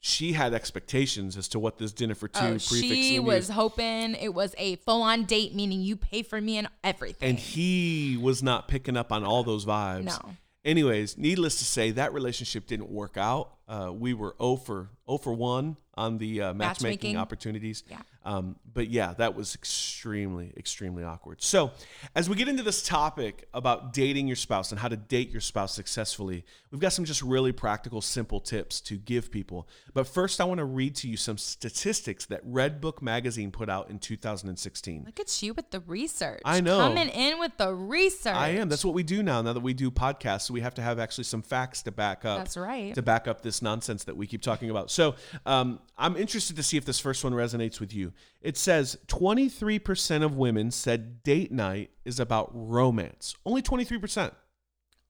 she 0.04 0.34
had 0.34 0.54
expectations 0.54 1.38
as 1.38 1.48
to 1.50 1.60
what 1.60 1.78
this 1.78 1.94
dinner 1.94 2.16
for 2.16 2.28
two 2.28 2.40
Oh, 2.44 2.50
prix 2.54 2.82
fixe 2.82 2.82
she 3.08 3.20
was 3.20 3.50
hoping 3.50 4.16
it 4.16 4.34
was 4.34 4.56
a 4.58 4.76
full 4.78 5.04
on 5.04 5.26
date, 5.26 5.54
meaning 5.54 5.80
you 5.82 5.96
pay 5.96 6.24
for 6.24 6.42
me 6.42 6.58
and 6.58 6.68
everything. 6.84 7.30
and 7.30 7.38
he 7.40 8.18
was 8.20 8.42
not 8.42 8.68
picking 8.68 8.98
up 8.98 9.12
on 9.12 9.24
all 9.24 9.44
those 9.44 9.64
vibes. 9.66 10.06
No. 10.06 10.36
Anyways, 10.66 11.18
needless 11.18 11.58
to 11.60 11.66
say, 11.66 11.92
that 11.92 12.14
relationship 12.14 12.68
didn't 12.68 12.90
work 12.90 13.16
out. 13.18 13.52
Uh, 13.68 13.92
we 13.94 14.14
were 14.14 14.36
0 14.40 14.58
for 14.58 14.90
0 15.08 15.18
for 15.20 15.34
1 15.34 15.78
on 15.96 16.18
the 16.18 16.42
uh, 16.42 16.54
matchmaking, 16.54 16.58
Matchmaking. 16.58 17.18
opportunities. 17.18 17.84
Yeah. 17.90 18.02
Um, 18.24 18.56
but 18.74 18.90
yeah, 18.90 19.14
that 19.18 19.36
was 19.36 19.56
extremely, 19.56 20.54
extremely 20.56 21.04
awkward. 21.04 21.42
So, 21.42 21.72
as 22.16 22.30
we 22.30 22.36
get 22.36 22.48
into 22.48 22.62
this 22.62 22.84
topic 22.84 23.48
about 23.54 23.94
dating 23.94 24.28
your 24.28 24.36
spouse 24.36 24.72
and 24.72 24.80
how 24.80 24.88
to 24.88 24.96
date 24.96 25.32
your 25.32 25.42
spouse 25.42 25.74
successfully, 25.74 26.46
we've 26.70 26.80
got 26.80 26.94
some 26.94 27.04
just 27.04 27.24
really 27.24 27.52
practical, 27.52 28.00
simple 28.00 28.40
tips 28.40 28.80
to 28.82 28.96
give 28.96 29.32
people. 29.32 29.68
But 29.94 30.06
first, 30.06 30.40
I 30.40 30.44
want 30.44 30.60
to 30.60 30.66
read 30.66 30.96
to 30.98 31.08
you 31.08 31.18
some 31.18 31.38
statistics 31.38 32.26
that 32.28 32.46
Redbook 32.48 33.02
Magazine 33.02 33.50
put 33.50 33.70
out 33.70 33.90
in 33.90 33.98
2016. 33.98 35.04
Look 35.06 35.20
at 35.20 35.42
you 35.42 35.54
with 35.56 35.72
the 35.72 35.80
research. 35.82 36.42
I 36.46 36.62
know. 36.62 36.78
Coming 36.78 37.10
in 37.10 37.40
with 37.40 37.58
the 37.58 37.74
research. 37.74 38.36
I 38.36 38.50
am. 38.50 38.70
That's 38.70 38.86
what 38.86 38.94
we 38.94 39.04
do 39.04 39.24
now. 39.24 39.42
Now 39.42 39.54
that 39.54 39.62
we 39.62 39.74
do 39.74 39.90
podcasts, 39.90 40.44
so 40.44 40.54
we 40.54 40.62
have 40.62 40.76
to 40.76 40.82
have 40.82 41.00
actually 41.00 41.24
some 41.24 41.42
facts 41.42 41.82
to 41.84 41.92
back 41.92 42.24
up. 42.24 42.38
That's 42.38 42.56
right. 42.56 42.94
To 42.94 43.02
back 43.02 43.28
up 43.28 43.42
this 43.42 43.64
nonsense 43.64 44.04
that 44.04 44.16
we 44.16 44.28
keep 44.28 44.44
talking 44.44 44.70
about. 44.70 44.92
So 44.92 45.16
um, 45.48 45.80
I'm 45.98 46.16
interested 46.16 46.56
to 46.56 46.64
see 46.64 46.78
if 46.78 46.86
this 46.86 47.00
first 47.00 47.24
one 47.24 47.34
resonates 47.34 47.80
with 47.80 47.94
you. 47.94 48.11
It 48.42 48.58
says 48.58 48.98
23% 49.08 50.24
of 50.24 50.36
women 50.36 50.72
said 50.72 51.24
date 51.24 51.52
night 51.52 51.92
is 52.06 52.20
about 52.20 52.50
romance. 52.54 53.36
Only 53.46 53.62
23%. 53.62 54.32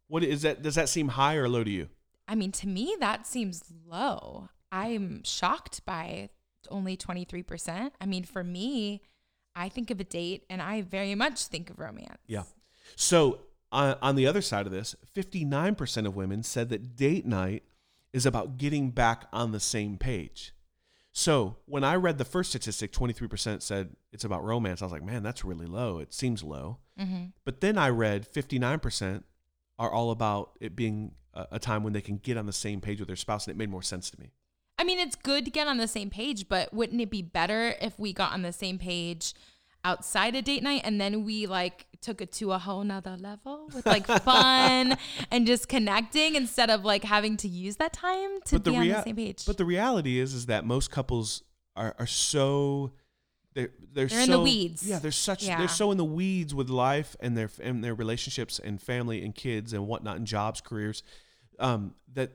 What 0.08 0.24
is 0.24 0.42
that? 0.42 0.62
Does 0.62 0.76
that 0.76 0.90
seem 0.90 1.10
high 1.10 1.36
or 1.36 1.48
low 1.48 1.64
to 1.64 1.70
you? 1.70 1.88
I 2.28 2.36
mean, 2.36 2.52
to 2.54 2.68
me, 2.68 2.96
that 3.00 3.26
seems 3.26 3.64
low. 3.86 4.50
I'm 4.72 5.24
shocked 5.24 5.86
by 5.86 6.30
only 6.70 6.96
23%. 6.96 7.92
I 8.00 8.06
mean, 8.06 8.24
for 8.24 8.44
me, 8.44 9.02
I 9.56 9.70
think 9.70 9.92
of 9.92 10.00
a 10.00 10.04
date 10.04 10.46
and 10.50 10.62
I 10.62 10.82
very 10.82 11.16
much 11.16 11.46
think 11.46 11.70
of 11.70 11.80
romance. 11.80 12.22
Yeah. 12.28 12.44
So 12.96 13.40
uh, 13.72 13.96
on 14.02 14.16
the 14.16 14.28
other 14.28 14.42
side 14.42 14.66
of 14.66 14.72
this, 14.72 14.96
59% 15.16 16.06
of 16.06 16.16
women 16.16 16.44
said 16.44 16.70
that 16.70 16.96
date 16.96 17.26
night 17.26 17.64
is 18.14 18.26
about 18.26 18.58
getting 18.58 18.90
back 18.92 19.26
on 19.32 19.52
the 19.52 19.60
same 19.60 19.98
page. 19.98 20.54
So 21.14 21.58
when 21.66 21.84
I 21.84 21.96
read 21.96 22.18
the 22.18 22.26
first 22.26 22.52
statistic, 22.52 22.94
23% 22.94 23.62
said 23.62 23.96
it's 24.14 24.24
about 24.24 24.44
romance. 24.44 24.82
I 24.82 24.86
was 24.86 24.92
like, 24.92 25.04
man, 25.04 25.24
that's 25.24 25.44
really 25.44 25.66
low. 25.66 26.00
It 26.00 26.14
seems 26.14 26.44
low. 26.44 26.78
Mm-hmm. 27.00 27.26
But 27.44 27.62
then 27.62 27.78
I 27.78 27.90
read 27.90 28.32
59% 28.32 29.24
are 29.78 29.92
all 29.92 30.12
about 30.12 30.52
it 30.62 30.76
being 30.76 31.14
a, 31.34 31.48
a 31.54 31.60
time 31.60 31.84
when 31.84 31.94
they 31.94 32.02
can 32.02 32.18
get 32.18 32.38
on 32.38 32.46
the 32.46 32.54
same 32.54 32.82
page 32.82 33.00
with 33.00 33.08
their 33.08 33.16
spouse. 33.16 33.46
And 33.46 33.54
it 33.54 33.58
made 33.58 33.70
more 33.70 33.82
sense 33.82 34.10
to 34.12 34.20
me. 34.20 34.32
I 34.78 34.84
mean, 34.84 35.00
it's 35.00 35.16
good 35.16 35.46
to 35.46 35.52
get 35.52 35.68
on 35.68 35.78
the 35.78 35.88
same 35.88 36.10
page, 36.10 36.48
but 36.48 36.74
wouldn't 36.74 37.02
it 37.02 37.10
be 37.10 37.22
better 37.22 37.76
if 37.82 38.00
we 38.00 38.14
got 38.14 38.32
on 38.32 38.42
the 38.42 38.54
same 38.54 38.80
page 38.80 39.34
outside 39.84 40.36
of 40.36 40.44
date 40.44 40.64
night 40.64 40.82
and 40.84 41.00
then 41.02 41.24
we 41.24 41.48
like 41.48 41.86
took 42.02 42.22
it 42.22 42.32
to 42.32 42.52
a 42.52 42.58
whole 42.58 42.84
nother 42.84 43.16
level 43.18 43.70
with 43.74 43.86
like 43.86 44.06
fun 44.08 44.98
and 45.32 45.46
just 45.48 45.70
connecting 45.70 46.36
instead 46.36 46.70
of 46.70 46.84
like 46.84 47.04
having 47.04 47.38
to 47.38 47.48
use 47.48 47.76
that 47.78 47.94
time 47.94 48.42
to 48.46 48.56
But 48.56 48.64
the 48.64 48.72
be 48.72 48.78
on 48.78 48.88
the 48.88 49.04
same 49.04 49.16
page. 49.16 49.46
But 49.46 49.58
the 49.58 49.66
reality 49.66 50.20
is, 50.20 50.34
is 50.34 50.48
that 50.48 50.66
most 50.66 50.92
couples 50.92 51.44
are, 51.76 51.96
are 52.00 52.08
so 52.08 52.92
they're 53.54 53.70
they're, 53.94 54.08
They're 54.08 54.22
in 54.22 54.32
the 54.32 54.40
weeds. 54.40 54.88
Yeah, 54.88 55.00
they're 55.00 55.12
such 55.12 55.44
Yeah. 55.44 55.58
they're 55.58 55.68
so 55.68 55.92
in 55.92 55.98
the 55.98 56.06
weeds 56.06 56.56
with 56.56 56.70
life 56.70 57.16
and 57.20 57.38
their 57.38 57.50
and 57.62 57.84
their 57.84 57.94
relationships 57.94 58.60
and 58.60 58.82
family 58.82 59.24
and 59.24 59.36
kids 59.36 59.74
and 59.74 59.88
whatnot 59.88 60.18
and 60.18 60.26
jobs, 60.26 60.62
careers. 60.62 61.04
Um, 61.60 61.94
that 62.14 62.32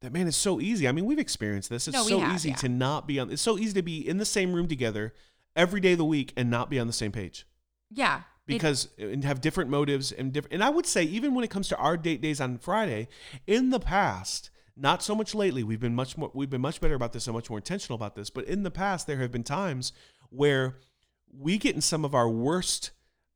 that 0.00 0.12
man 0.12 0.26
is 0.26 0.36
so 0.36 0.60
easy. 0.60 0.88
I 0.88 0.92
mean, 0.92 1.04
we've 1.04 1.18
experienced 1.18 1.68
this. 1.68 1.88
It's 1.88 1.94
No, 1.96 2.04
so 2.04 2.20
have, 2.20 2.34
easy 2.34 2.50
yeah. 2.50 2.56
to 2.56 2.68
not 2.68 3.06
be 3.06 3.18
on. 3.18 3.30
It's 3.30 3.42
so 3.42 3.58
easy 3.58 3.74
to 3.74 3.82
be 3.82 4.06
in 4.06 4.18
the 4.18 4.24
same 4.24 4.52
room 4.52 4.68
together 4.68 5.12
every 5.56 5.80
day 5.80 5.92
of 5.92 5.98
the 5.98 6.04
week 6.04 6.32
and 6.36 6.50
not 6.50 6.70
be 6.70 6.78
on 6.78 6.86
the 6.86 6.92
same 6.92 7.12
page 7.12 7.46
yeah. 7.90 8.18
it- 8.18 8.22
because 8.46 8.88
and 8.98 9.24
have 9.24 9.40
different 9.40 9.70
motives 9.70 10.12
and 10.12 10.32
different. 10.32 10.54
And 10.54 10.64
I 10.64 10.70
would 10.70 10.86
say 10.86 11.02
even 11.04 11.34
when 11.34 11.44
it 11.44 11.50
comes 11.50 11.68
to 11.68 11.76
our 11.76 11.96
date 11.96 12.20
days 12.20 12.40
on 12.40 12.58
Friday, 12.58 13.08
in 13.46 13.70
the 13.70 13.80
past, 13.80 14.50
not 14.76 15.02
so 15.02 15.14
much 15.14 15.34
lately, 15.34 15.62
we've 15.62 15.80
been 15.80 15.94
much 15.94 16.16
more 16.16 16.30
we've 16.34 16.50
been 16.50 16.60
much 16.60 16.80
better 16.80 16.94
about 16.94 17.12
this 17.12 17.26
and 17.26 17.34
much 17.34 17.50
more 17.50 17.58
intentional 17.58 17.96
about 17.96 18.14
this. 18.14 18.30
But 18.30 18.44
in 18.44 18.62
the 18.62 18.70
past, 18.70 19.06
there 19.06 19.18
have 19.18 19.30
been 19.30 19.44
times 19.44 19.92
where 20.30 20.78
we 21.32 21.58
get 21.58 21.74
in 21.74 21.80
some 21.80 22.04
of 22.04 22.14
our 22.14 22.28
worst 22.28 22.90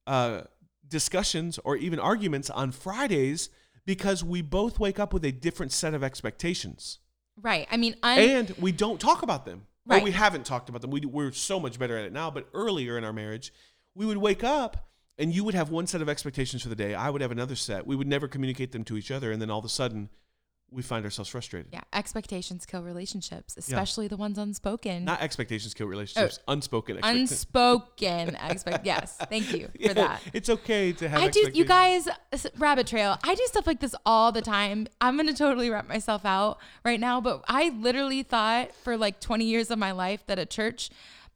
uh, 0.07 0.43
discussions 0.89 1.59
or 1.65 1.77
even 1.77 1.99
arguments 1.99 2.51
on 2.51 2.73
Fridays 2.73 3.51
because 3.87 4.25
we 4.25 4.43
both 4.43 4.79
wake 4.79 4.99
up 4.99 5.13
with 5.13 5.25
a 5.25 5.33
different 5.33 5.73
set 5.73 5.95
of 5.95 6.03
expectations 6.03 6.99
right. 7.41 7.67
I 7.71 7.77
mean, 7.77 7.97
un- 8.03 8.19
and 8.19 8.51
we 8.59 8.73
don't 8.73 9.01
talk 9.01 9.23
about 9.23 9.45
them. 9.45 9.67
Right. 9.87 10.03
we 10.03 10.13
haven't 10.13 10.47
talked 10.47 10.69
about 10.69 10.81
them. 10.81 10.91
We, 10.91 11.01
we're 11.01 11.33
so 11.33 11.61
much 11.61 11.79
better 11.79 11.97
at 11.99 12.05
it 12.05 12.13
now. 12.13 12.31
But 12.31 12.49
earlier 12.55 12.97
in 12.97 13.05
our 13.05 13.13
marriage, 13.13 13.53
we 13.95 14.07
would 14.07 14.17
wake 14.17 14.43
up 14.43 14.89
and 15.19 15.35
you 15.35 15.45
would 15.45 15.55
have 15.55 15.71
one 15.71 15.87
set 15.87 16.03
of 16.03 16.09
expectations 16.09 16.63
for 16.63 16.69
the 16.69 16.75
day. 16.75 16.95
I 16.95 17.11
would 17.11 17.21
have 17.21 17.31
another 17.31 17.55
set. 17.55 17.87
We 17.87 17.97
would 17.97 18.09
never 18.09 18.27
communicate 18.27 18.73
them 18.73 18.85
to 18.85 18.97
each 18.97 19.11
other. 19.11 19.31
And 19.31 19.41
then 19.41 19.51
all 19.51 19.59
of 19.59 19.65
a 19.65 19.69
sudden, 19.69 20.09
we 20.71 20.83
find 20.83 21.05
ourselves 21.05 21.31
frustrated. 21.31 21.69
yeah, 21.73 21.83
expectations 21.93 22.67
kill 22.67 22.83
relationships, 22.83 23.57
especially 23.57 24.09
the 24.09 24.17
ones 24.17 24.39
unspoken. 24.39 25.05
Not 25.05 25.21
expectations 25.23 25.73
kill 25.73 25.87
relationships, 25.87 26.41
oh, 26.49 26.53
unspoken 26.53 26.97
expectations. 26.97 27.31
unspoken 27.31 28.37
expect 28.51 28.85
yes 28.87 29.17
thank 29.29 29.53
you 29.53 29.69
for 29.87 29.95
that 29.95 30.21
It's 30.33 30.49
okay 30.51 30.93
to 30.95 31.09
have 31.09 31.23
I 31.23 31.29
do, 31.29 31.49
you 31.55 31.65
guys, 31.65 32.09
rabbit 32.59 32.87
trail. 32.89 33.19
I 33.23 33.35
do 33.35 33.43
stuff 33.47 33.67
like 33.67 33.81
this 33.81 33.95
all 34.05 34.33
the 34.33 34.43
time. 34.43 34.89
I'm 35.01 35.17
gonna 35.17 35.33
totally 35.33 35.71
wrap 35.71 35.89
myself 35.89 36.25
out 36.25 36.59
right 36.85 36.99
now, 36.99 37.21
but 37.21 37.45
I 37.49 37.69
literally 37.69 38.23
thought 38.25 38.75
for 38.75 38.97
like 38.97 39.21
20 39.21 39.45
years 39.45 39.71
of 39.71 39.79
my 39.79 39.93
life 39.93 40.27
that 40.27 40.39
a 40.39 40.47
church 40.47 40.91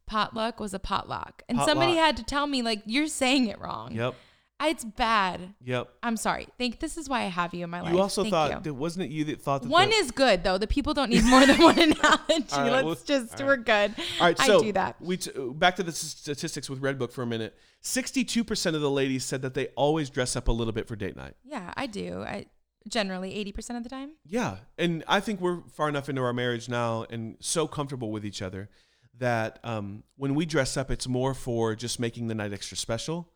potluck 0.05 0.59
was 0.59 0.73
a 0.73 0.79
potluck, 0.79 1.43
and 1.47 1.59
somebody 1.61 1.95
had 1.95 2.17
to 2.17 2.23
tell 2.23 2.47
me 2.47 2.61
like 2.61 2.81
you're 2.85 3.07
saying 3.07 3.47
it 3.47 3.59
wrong. 3.59 3.93
Yep. 3.93 4.15
It's 4.61 4.83
bad. 4.83 5.53
Yep. 5.63 5.89
I'm 6.03 6.17
sorry. 6.17 6.47
Think 6.57 6.79
this 6.79 6.97
is 6.97 7.07
why 7.07 7.21
I 7.21 7.27
have 7.27 7.53
you 7.53 7.63
in 7.63 7.69
my 7.69 7.81
life. 7.81 7.93
You 7.93 7.99
also 7.99 8.23
Thank 8.23 8.33
thought, 8.33 8.51
you. 8.51 8.59
that 8.61 8.73
wasn't 8.73 9.05
it 9.05 9.11
you 9.11 9.23
that 9.25 9.41
thought 9.41 9.61
that 9.63 9.69
one 9.69 9.89
the- 9.89 9.95
is 9.95 10.11
good 10.11 10.43
though. 10.43 10.57
The 10.57 10.67
people 10.67 10.93
don't 10.93 11.09
need 11.09 11.23
more 11.23 11.45
than 11.45 11.61
one 11.61 11.79
analogy. 11.79 11.99
Right, 12.27 12.45
Let's 12.71 12.85
well, 12.85 12.95
just 13.05 13.39
all 13.41 13.47
we're 13.47 13.57
good. 13.57 13.95
All 14.19 14.27
right, 14.27 14.37
so 14.37 14.59
I 14.59 14.61
do 14.61 14.71
that. 14.73 14.97
We 14.99 15.17
t- 15.17 15.31
back 15.53 15.75
to 15.77 15.83
the 15.83 15.91
statistics 15.93 16.69
with 16.69 16.81
Redbook 16.81 17.11
for 17.11 17.21
a 17.21 17.27
minute. 17.27 17.55
Sixty-two 17.81 18.43
percent 18.43 18.75
of 18.75 18.81
the 18.81 18.91
ladies 18.91 19.23
said 19.23 19.41
that 19.43 19.53
they 19.53 19.67
always 19.75 20.09
dress 20.09 20.35
up 20.35 20.47
a 20.49 20.51
little 20.51 20.73
bit 20.73 20.87
for 20.87 20.95
date 20.95 21.15
night. 21.15 21.35
Yeah, 21.45 21.73
I 21.77 21.85
do. 21.87 22.23
I 22.23 22.47
generally 22.87 23.31
80% 23.53 23.77
of 23.77 23.83
the 23.83 23.89
time. 23.89 24.11
Yeah, 24.25 24.57
and 24.77 25.03
I 25.07 25.19
think 25.19 25.41
we're 25.41 25.61
far 25.73 25.89
enough 25.89 26.09
into 26.09 26.21
our 26.21 26.33
marriage 26.33 26.69
now 26.69 27.05
and 27.09 27.35
so 27.39 27.67
comfortable 27.67 28.09
with 28.11 28.25
each 28.25 28.41
other 28.41 28.69
that 29.17 29.59
um, 29.63 30.03
when 30.15 30.33
we 30.33 30.45
dress 30.45 30.77
up, 30.77 30.89
it's 30.89 31.07
more 31.07 31.33
for 31.33 31.75
just 31.75 31.99
making 31.99 32.27
the 32.27 32.35
night 32.35 32.53
extra 32.53 32.77
special. 32.77 33.29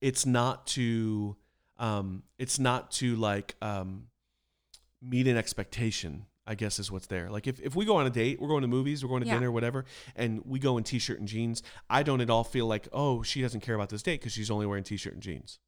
It's 0.00 0.26
not 0.26 0.66
to, 0.68 1.36
um, 1.78 2.22
it's 2.38 2.58
not 2.58 2.90
to 2.92 3.16
like 3.16 3.56
um, 3.62 4.08
meet 5.02 5.26
an 5.26 5.36
expectation. 5.36 6.26
I 6.48 6.54
guess 6.54 6.78
is 6.78 6.92
what's 6.92 7.08
there. 7.08 7.28
Like 7.28 7.48
if, 7.48 7.58
if 7.60 7.74
we 7.74 7.84
go 7.84 7.96
on 7.96 8.06
a 8.06 8.10
date, 8.10 8.40
we're 8.40 8.46
going 8.46 8.62
to 8.62 8.68
movies, 8.68 9.04
we're 9.04 9.08
going 9.08 9.22
to 9.22 9.26
Yeah. 9.26 9.34
dinner, 9.34 9.50
whatever, 9.50 9.84
and 10.14 10.42
we 10.44 10.60
go 10.60 10.78
in 10.78 10.84
t-shirt 10.84 11.18
and 11.18 11.26
jeans. 11.26 11.60
I 11.90 12.04
don't 12.04 12.20
at 12.20 12.30
all 12.30 12.44
feel 12.44 12.66
like, 12.66 12.86
oh, 12.92 13.24
she 13.24 13.42
doesn't 13.42 13.62
care 13.62 13.74
about 13.74 13.88
this 13.88 14.00
date 14.00 14.20
because 14.20 14.32
she's 14.32 14.48
only 14.48 14.64
wearing 14.64 14.84
t-shirt 14.84 15.14
and 15.14 15.20
jeans. 15.20 15.58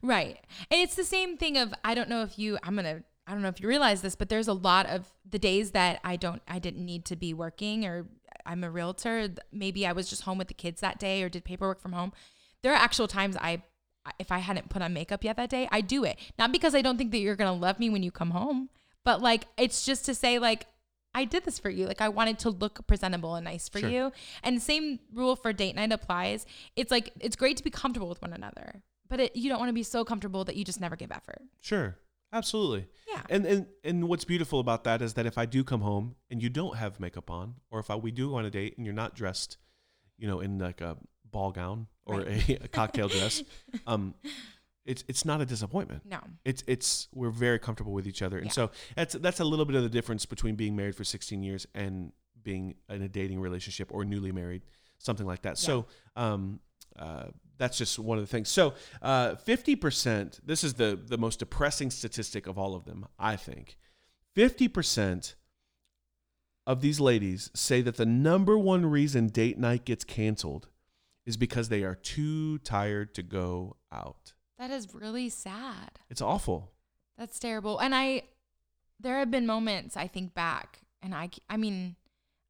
Right. 0.00 0.38
And 0.70 0.80
it's 0.80 0.94
the 0.94 1.04
same 1.04 1.36
thing 1.36 1.58
of 1.58 1.74
I 1.84 1.94
don't 1.94 2.08
know 2.08 2.22
if 2.22 2.38
you 2.38 2.58
I'm 2.62 2.76
to 2.76 3.02
I 3.26 3.32
don't 3.32 3.42
know 3.42 3.48
if 3.48 3.60
you 3.60 3.68
realize 3.68 4.00
this, 4.00 4.16
but 4.16 4.30
there's 4.30 4.48
a 4.48 4.54
lot 4.54 4.86
of 4.86 5.12
the 5.28 5.38
days 5.38 5.72
that 5.72 6.00
I 6.02 6.16
don't 6.16 6.40
I 6.48 6.58
didn't 6.58 6.84
need 6.86 7.04
to 7.06 7.16
be 7.16 7.34
working 7.34 7.84
or 7.84 8.06
I'm 8.46 8.64
a 8.64 8.70
realtor, 8.70 9.28
maybe 9.52 9.86
I 9.86 9.92
was 9.92 10.08
just 10.08 10.22
home 10.22 10.38
with 10.38 10.48
the 10.48 10.54
kids 10.54 10.80
that 10.80 10.98
day 10.98 11.22
or 11.22 11.28
did 11.28 11.44
paperwork 11.44 11.80
from 11.80 11.92
home. 11.92 12.12
There 12.62 12.72
are 12.72 12.76
actual 12.76 13.08
times 13.08 13.36
I 13.36 13.62
if 14.18 14.32
I 14.32 14.38
hadn't 14.38 14.68
put 14.68 14.82
on 14.82 14.92
makeup 14.92 15.22
yet 15.22 15.36
that 15.36 15.48
day, 15.50 15.68
I 15.70 15.80
do 15.80 16.02
it. 16.04 16.18
Not 16.38 16.50
because 16.50 16.74
I 16.74 16.82
don't 16.82 16.96
think 16.98 17.12
that 17.12 17.18
you're 17.18 17.36
going 17.36 17.52
to 17.52 17.60
love 17.60 17.78
me 17.78 17.88
when 17.88 18.02
you 18.02 18.10
come 18.10 18.30
home, 18.32 18.68
but 19.04 19.22
like 19.22 19.46
it's 19.56 19.84
just 19.84 20.04
to 20.06 20.14
say 20.14 20.38
like 20.40 20.66
I 21.14 21.24
did 21.24 21.44
this 21.44 21.58
for 21.58 21.70
you. 21.70 21.86
Like 21.86 22.00
I 22.00 22.08
wanted 22.08 22.38
to 22.40 22.50
look 22.50 22.86
presentable 22.86 23.34
and 23.34 23.44
nice 23.44 23.68
for 23.68 23.78
Sure. 23.80 23.88
you. 23.90 24.12
And 24.42 24.60
same 24.62 24.98
rule 25.14 25.36
for 25.36 25.52
date 25.52 25.76
night 25.76 25.92
applies. 25.92 26.46
It's 26.74 26.90
like 26.90 27.12
it's 27.20 27.36
great 27.36 27.56
to 27.58 27.62
be 27.64 27.70
comfortable 27.70 28.08
with 28.08 28.20
one 28.22 28.32
another, 28.32 28.82
but 29.08 29.20
it, 29.20 29.36
you 29.36 29.48
don't 29.48 29.58
want 29.58 29.68
to 29.68 29.74
be 29.74 29.82
so 29.82 30.04
comfortable 30.04 30.44
that 30.46 30.56
you 30.56 30.64
just 30.64 30.80
never 30.80 30.96
give 30.96 31.12
effort. 31.12 31.42
Sure, 31.60 31.96
absolutely. 32.32 32.86
Yeah. 33.08 33.22
And 33.28 33.46
and 33.46 33.66
and 33.84 34.08
what's 34.08 34.24
beautiful 34.24 34.58
about 34.58 34.84
that 34.84 35.02
is 35.02 35.14
that 35.14 35.26
if 35.26 35.36
I 35.38 35.46
do 35.46 35.62
come 35.62 35.82
home 35.82 36.16
and 36.30 36.42
you 36.42 36.48
don't 36.48 36.76
have 36.76 36.98
makeup 36.98 37.30
on, 37.30 37.56
or 37.70 37.78
if 37.78 37.90
I, 37.90 37.94
we 37.96 38.10
do 38.10 38.30
go 38.30 38.36
on 38.36 38.46
a 38.46 38.50
date 38.50 38.76
and 38.78 38.86
you're 38.86 38.94
not 38.94 39.14
dressed, 39.14 39.58
you 40.18 40.26
know, 40.26 40.40
in 40.40 40.58
like 40.58 40.80
a 40.80 40.96
ball 41.32 41.50
gown 41.50 41.86
or 42.06 42.20
a, 42.22 42.58
a 42.62 42.68
cocktail 42.68 43.08
dress, 43.08 43.42
um, 43.86 44.14
it's 44.84 45.04
it's 45.08 45.24
not 45.24 45.40
a 45.40 45.46
disappointment. 45.46 46.02
No. 46.04 46.18
It's 46.44 46.62
it's 46.66 47.08
we're 47.14 47.30
very 47.30 47.58
comfortable 47.58 47.92
with 47.92 48.06
each 48.06 48.22
other, 48.22 48.36
and 48.38 48.46
Yeah. 48.46 48.52
so 48.52 48.70
that's 48.96 49.14
that's 49.14 49.40
a 49.40 49.44
little 49.44 49.64
bit 49.64 49.76
of 49.76 49.82
the 49.82 49.88
difference 49.88 50.26
between 50.26 50.54
being 50.56 50.76
married 50.76 50.94
for 50.96 51.04
16 51.04 51.42
years 51.42 51.66
and 51.74 52.12
being 52.42 52.74
in 52.88 53.02
a 53.02 53.08
dating 53.08 53.40
relationship 53.40 53.88
or 53.92 54.04
newly 54.04 54.32
married, 54.32 54.62
something 54.98 55.26
like 55.26 55.42
that. 55.42 55.58
So 55.58 55.86
um, 56.16 56.58
uh, 56.98 57.26
that's 57.56 57.78
just 57.78 57.98
one 58.00 58.18
of 58.18 58.24
the 58.24 58.28
things. 58.28 58.48
So 58.48 58.74
uh, 59.00 59.36
50%. 59.46 60.40
This 60.44 60.64
is 60.64 60.74
the 60.74 60.98
the 61.06 61.16
most 61.18 61.38
depressing 61.38 61.90
statistic 61.90 62.48
of 62.48 62.58
all 62.58 62.74
of 62.74 62.84
them, 62.84 63.06
I 63.18 63.36
think. 63.36 63.78
50% 64.36 65.34
of 66.66 66.80
these 66.80 66.98
ladies 67.00 67.50
say 67.54 67.80
that 67.82 67.96
the 67.96 68.06
number 68.06 68.58
one 68.58 68.86
reason 68.86 69.28
date 69.28 69.58
night 69.58 69.84
gets 69.84 70.04
canceled 70.04 70.68
is 71.26 71.36
because 71.36 71.68
they 71.68 71.82
are 71.82 71.94
too 71.94 72.58
tired 72.58 73.14
to 73.14 73.22
go 73.22 73.76
out. 73.92 74.32
That 74.58 74.70
is 74.70 74.94
really 74.94 75.28
sad. 75.28 75.98
It's 76.10 76.22
awful. 76.22 76.72
That's 77.18 77.38
terrible. 77.38 77.78
And 77.78 77.94
I, 77.94 78.22
there 79.00 79.18
have 79.18 79.30
been 79.30 79.46
moments 79.46 79.96
I 79.96 80.06
think 80.06 80.34
back, 80.34 80.80
and 81.02 81.14
I, 81.14 81.30
I 81.48 81.56
mean, 81.56 81.96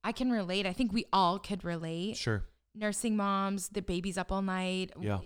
I 0.05 0.13
can 0.13 0.31
relate. 0.31 0.67
I 0.67 0.73
think 0.73 0.93
we 0.93 1.07
all 1.13 1.39
could 1.39 1.65
relate. 1.65 2.17
Sure. 2.17 2.45
Nursing 2.75 3.17
moms, 3.17 3.69
the 3.69 3.83
babies 3.83 4.17
up 4.17 4.33
all 4.33 4.43
night. 4.43 4.93
Yeah. 5.01 5.19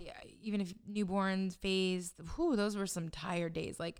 Even 0.47 0.61
if 0.61 0.73
newborn 0.87 1.49
phase, 1.51 2.13
whew, 2.35 2.55
those 2.55 2.75
were 2.77 2.87
some 2.87 3.09
tired 3.09 3.53
days. 3.53 3.79
Like 3.79 3.99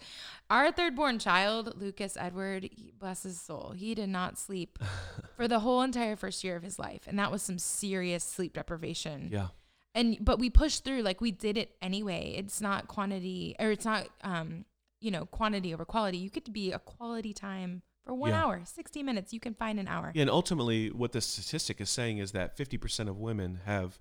our 0.50 0.72
third 0.72 0.96
born 0.96 1.20
child, 1.20 1.74
Lucas 1.80 2.16
Edward, 2.18 2.70
bless 2.98 3.24
his 3.24 3.40
soul, 3.40 3.74
he 3.76 3.94
did 3.94 4.10
not 4.10 4.38
sleep 4.38 4.80
for 5.36 5.48
the 5.48 5.60
whole 5.60 5.82
entire 5.82 6.16
first 6.16 6.44
year 6.44 6.56
of 6.56 6.64
his 6.64 6.80
life, 6.80 7.04
and 7.08 7.20
that 7.20 7.32
was 7.32 7.42
some 7.42 7.60
serious 7.60 8.24
sleep 8.24 8.54
deprivation 8.54 9.30
Yeah. 9.32 9.48
and 9.94 10.18
but 10.22 10.40
we 10.40 10.50
pushed 10.50 10.84
through 10.86 11.02
like 11.02 11.20
we 11.22 11.32
did 11.32 11.58
it 11.58 11.76
anyway 11.82 12.34
it's 12.38 12.62
not 12.62 12.88
quantity 12.88 13.56
or 13.60 13.72
it's 13.72 13.86
not 13.86 14.08
um 14.24 14.66
you 15.02 15.12
know 15.12 15.26
quantity 15.26 15.74
over 15.74 15.86
quality 15.86 16.18
you 16.18 16.30
get 16.30 16.46
to 16.46 16.52
be 16.52 16.72
a 16.72 16.80
quality 16.80 17.34
time 17.34 17.82
for 18.06 18.14
one 18.14 18.32
Yeah. 18.32 18.44
hour 18.46 18.62
60 18.64 19.04
minutes 19.04 19.34
you 19.34 19.40
can 19.40 19.54
find 19.54 19.80
an 19.80 19.88
hour 19.88 20.12
Yeah, 20.16 20.22
and 20.24 20.30
ultimately, 20.32 20.90
what 20.92 21.12
the 21.12 21.22
statistic 21.22 21.82
is 21.82 21.90
saying 21.90 22.20
is 22.20 22.32
that 22.32 22.58
50% 22.58 23.10
of 23.10 23.18
women 23.18 23.60
have 23.66 24.00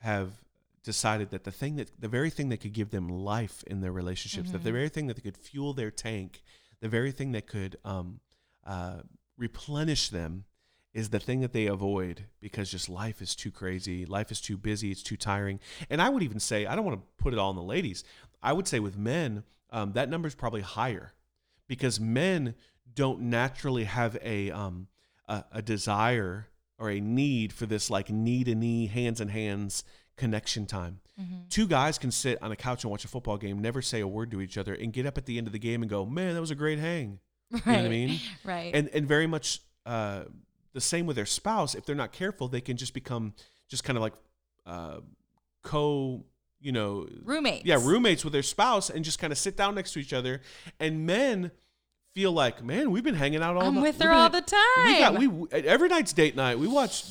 have 0.00 0.30
decided 0.86 1.30
that 1.30 1.42
the 1.44 1.50
thing 1.50 1.76
that 1.76 1.90
the 2.00 2.08
very 2.08 2.30
thing 2.30 2.48
that 2.48 2.58
could 2.58 2.72
give 2.72 2.90
them 2.90 3.08
life 3.08 3.62
in 3.66 3.80
their 3.80 3.92
relationships, 3.92 4.52
that 4.52 4.62
the 4.62 4.70
Mhm. 4.70 4.80
very 4.80 4.88
thing 4.88 5.06
that 5.08 5.20
could 5.22 5.36
fuel 5.36 5.74
their 5.74 5.90
tank, 5.90 6.42
the 6.80 6.88
very 6.88 7.10
thing 7.12 7.32
that 7.32 7.46
could 7.46 7.76
um, 7.84 8.20
uh, 8.64 9.00
replenish 9.36 10.08
them 10.10 10.44
is 10.94 11.10
the 11.10 11.18
thing 11.18 11.40
that 11.40 11.52
they 11.52 11.66
avoid 11.66 12.26
because 12.40 12.70
just 12.70 12.88
life 12.88 13.20
is 13.20 13.34
too 13.34 13.50
crazy, 13.50 14.06
life 14.06 14.30
is 14.30 14.40
too 14.40 14.56
busy, 14.56 14.90
it's 14.92 15.02
too 15.02 15.16
tiring. 15.16 15.58
And 15.90 16.00
I 16.00 16.08
would 16.08 16.22
even 16.22 16.40
say, 16.40 16.64
I 16.66 16.74
don't 16.76 16.84
want 16.86 16.98
to 17.00 17.06
put 17.22 17.32
it 17.34 17.38
all 17.38 17.50
on 17.50 17.56
the 17.56 17.62
ladies. 17.62 18.04
I 18.42 18.52
would 18.52 18.66
say 18.68 18.78
with 18.80 18.96
men, 18.96 19.42
um, 19.70 19.92
that 19.92 20.08
number 20.08 20.28
is 20.28 20.34
probably 20.36 20.62
higher 20.62 21.12
because 21.66 21.98
men 22.00 22.54
don't 22.94 23.20
naturally 23.22 23.84
have 23.84 24.16
a 24.22 24.50
um, 24.52 24.86
a, 25.28 25.44
a 25.50 25.62
desire 25.62 26.46
or 26.78 26.90
a 26.90 27.00
need 27.00 27.52
for 27.52 27.66
this 27.66 27.90
like 27.90 28.08
knee 28.08 28.44
to 28.44 28.54
knee, 28.54 28.86
hands 28.86 29.20
in 29.20 29.28
hands 29.28 29.82
connection 30.16 30.66
time. 30.66 31.00
Mm-hmm. 31.20 31.34
Two 31.48 31.66
guys 31.66 31.98
can 31.98 32.10
sit 32.10 32.42
on 32.42 32.52
a 32.52 32.56
couch 32.56 32.84
and 32.84 32.90
watch 32.90 33.04
a 33.04 33.08
football 33.08 33.36
game, 33.38 33.60
never 33.60 33.80
say 33.82 34.00
a 34.00 34.06
word 34.06 34.30
to 34.32 34.40
each 34.40 34.58
other, 34.58 34.74
and 34.74 34.92
get 34.92 35.06
up 35.06 35.16
at 35.16 35.26
the 35.26 35.38
end 35.38 35.46
of 35.46 35.52
the 35.52 35.58
game 35.58 35.82
and 35.82 35.90
go, 35.90 36.04
"Man, 36.04 36.34
that 36.34 36.40
was 36.40 36.50
a 36.50 36.54
great 36.54 36.78
hang." 36.78 37.18
Right. 37.50 37.62
You 37.66 37.72
know 37.72 37.78
what 37.78 37.86
I 37.86 37.88
mean? 37.88 38.20
Right. 38.44 38.74
And 38.74 38.88
and 38.92 39.06
very 39.06 39.26
much 39.26 39.60
uh, 39.86 40.24
the 40.72 40.80
same 40.80 41.06
with 41.06 41.16
their 41.16 41.26
spouse. 41.26 41.74
If 41.74 41.86
they're 41.86 41.94
not 41.96 42.12
careful, 42.12 42.48
they 42.48 42.60
can 42.60 42.76
just 42.76 42.92
become 42.92 43.34
just 43.68 43.84
kind 43.84 43.96
of 43.96 44.02
like 44.02 44.14
uh, 44.66 44.98
co, 45.62 46.24
you 46.60 46.72
know, 46.72 47.06
roommates. 47.22 47.64
yeah, 47.64 47.76
roommates 47.80 48.24
with 48.24 48.32
their 48.32 48.42
spouse, 48.42 48.90
and 48.90 49.04
just 49.04 49.18
kind 49.18 49.32
of 49.32 49.38
sit 49.38 49.56
down 49.56 49.74
next 49.74 49.92
to 49.92 49.98
each 50.00 50.12
other. 50.12 50.40
And 50.80 51.06
men 51.06 51.50
feel 52.14 52.32
like, 52.32 52.64
man, 52.64 52.90
we've 52.90 53.04
been 53.04 53.14
hanging 53.14 53.42
out 53.42 53.56
all. 53.56 53.64
I'm 53.64 53.74
night. 53.76 53.82
with 53.82 53.96
her 54.02 54.08
been- 54.08 54.18
all 54.18 54.30
the 54.30 54.40
time. 54.42 54.86
we 54.86 54.98
got 54.98 55.18
we 55.18 55.48
every 55.64 55.88
night's 55.88 56.12
date 56.12 56.36
night. 56.36 56.58
We 56.58 56.66
watch 56.66 57.04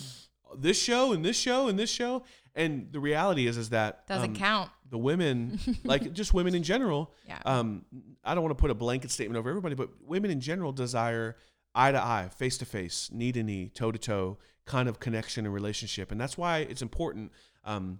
this 0.57 0.81
show 0.81 1.11
and 1.13 1.23
this 1.23 1.37
show 1.37 1.67
and 1.67 1.77
this 1.79 1.89
show. 1.89 2.23
And 2.55 2.87
the 2.91 2.99
reality 2.99 3.47
is, 3.47 3.57
is 3.57 3.69
that 3.71 4.07
Doesn't 4.07 4.29
um, 4.31 4.35
count. 4.35 4.69
the 4.89 4.97
women, 4.97 5.59
like 5.83 6.13
just 6.13 6.33
women 6.33 6.55
in 6.55 6.63
general. 6.63 7.11
Yeah. 7.27 7.39
Um, 7.45 7.83
I 8.23 8.33
don't 8.33 8.43
want 8.43 8.57
to 8.57 8.61
put 8.61 8.71
a 8.71 8.75
blanket 8.75 9.11
statement 9.11 9.37
over 9.37 9.49
everybody, 9.49 9.75
but 9.75 9.89
women 10.05 10.31
in 10.31 10.39
general 10.39 10.71
desire 10.71 11.35
eye 11.73 11.91
to 11.91 12.01
eye, 12.01 12.29
face 12.37 12.57
to 12.59 12.65
face, 12.65 13.09
knee 13.11 13.31
to 13.33 13.43
knee, 13.43 13.69
toe 13.73 13.91
to 13.91 13.99
toe 13.99 14.37
kind 14.65 14.87
of 14.89 14.99
connection 14.99 15.45
and 15.45 15.53
relationship, 15.53 16.11
and 16.11 16.19
that's 16.19 16.37
why 16.37 16.59
it's 16.59 16.81
important 16.81 17.31
um, 17.65 17.99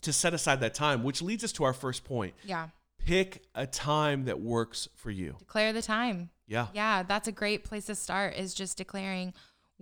to 0.00 0.12
set 0.12 0.32
aside 0.32 0.60
that 0.60 0.74
time. 0.74 1.02
Which 1.02 1.20
leads 1.20 1.42
us 1.44 1.52
to 1.52 1.64
our 1.64 1.72
first 1.72 2.04
point: 2.04 2.34
Yeah. 2.44 2.68
pick 3.04 3.42
a 3.54 3.66
time 3.66 4.24
that 4.26 4.40
works 4.40 4.88
for 4.94 5.10
you. 5.10 5.34
Declare 5.40 5.72
the 5.72 5.82
time. 5.82 6.30
Yeah. 6.46 6.68
Yeah, 6.72 7.02
that's 7.02 7.28
a 7.28 7.32
great 7.32 7.64
place 7.64 7.86
to 7.86 7.94
start 7.94 8.36
is 8.36 8.54
just 8.54 8.76
declaring 8.78 9.32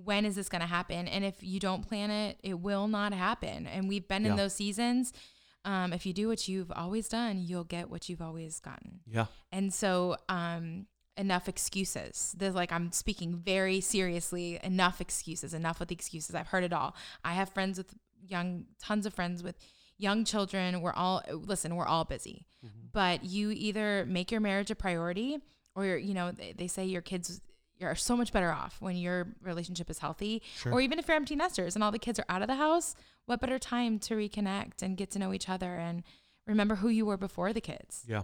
when 0.05 0.25
is 0.25 0.35
this 0.37 0.49
going 0.49 0.61
to 0.61 0.67
happen? 0.67 1.09
And 1.09 1.25
if 1.25 1.37
you 1.41 1.61
don't 1.61 1.87
plan 1.87 2.11
it, 2.11 2.39
it 2.43 2.61
will 2.61 2.89
not 2.89 3.13
happen. 3.13 3.67
And 3.67 3.89
we've 3.89 4.07
been 4.07 4.27
in 4.27 4.37
those 4.37 4.55
seasons. 4.55 5.13
Um, 5.65 5.93
if 5.93 6.07
you 6.07 6.13
do 6.13 6.29
what 6.29 6.49
you've 6.49 6.73
always 6.73 7.09
done, 7.09 7.43
you'll 7.43 7.65
get 7.65 7.91
what 7.91 8.09
you've 8.09 8.23
always 8.23 8.61
gotten. 8.61 9.01
Yeah. 9.07 9.27
And 9.53 9.73
so, 9.75 10.17
um, 10.29 10.87
enough 11.17 11.49
excuses. 11.49 12.35
There's 12.39 12.55
like 12.55 12.73
I'm 12.73 12.93
speaking 12.93 13.37
very 13.37 13.81
seriously. 13.81 14.59
Enough 14.65 15.01
excuses. 15.01 15.53
Enough 15.53 15.79
with 15.79 15.89
the 15.89 15.95
excuses. 15.95 16.35
I've 16.35 16.47
heard 16.49 16.65
it 16.65 16.73
all. 16.73 16.97
I 17.25 17.35
have 17.35 17.51
friends 17.51 17.77
with 17.77 17.95
young, 18.27 18.65
tons 18.81 19.05
of 19.05 19.13
friends 19.13 19.43
with 19.43 19.57
young 19.99 20.25
children. 20.25 20.81
We're 20.81 20.95
all 20.95 21.23
listen. 21.31 21.77
We're 21.77 21.87
all 21.87 22.05
busy, 22.05 22.47
but 22.93 23.25
you 23.25 23.51
either 23.51 24.07
make 24.07 24.31
your 24.33 24.41
marriage 24.41 24.71
a 24.71 24.75
priority, 24.75 25.39
or 25.75 25.85
you're, 25.85 25.99
you 25.99 26.15
know 26.15 26.33
they, 26.33 26.55
they 26.57 26.69
say 26.69 26.87
your 26.87 27.03
kids. 27.03 27.41
You're 27.81 27.95
so 27.95 28.15
much 28.17 28.31
better 28.33 28.53
off 28.53 28.77
when 28.81 28.97
your 28.97 29.29
relationship 29.43 29.89
is 29.89 29.99
healthy, 29.99 30.43
Sure. 30.57 30.73
or 30.75 30.81
even 30.83 30.99
if 30.99 31.09
you're 31.09 31.17
empty 31.17 31.35
nesters 31.35 31.75
and 31.75 31.83
all 31.83 31.91
the 31.91 31.99
kids 31.99 32.19
are 32.19 32.27
out 32.29 32.43
of 32.43 32.49
the 32.49 32.57
house. 32.57 32.95
What 33.27 33.41
better 33.41 33.59
time 33.59 33.99
to 34.01 34.15
reconnect 34.15 34.83
and 34.83 34.97
get 34.97 35.11
to 35.13 35.19
know 35.19 35.33
each 35.33 35.49
other 35.49 35.77
and 35.77 36.03
remember 36.47 36.77
who 36.77 36.89
you 36.89 37.07
were 37.07 37.17
before 37.17 37.53
the 37.53 37.61
kids? 37.61 38.05
Yeah. 38.07 38.23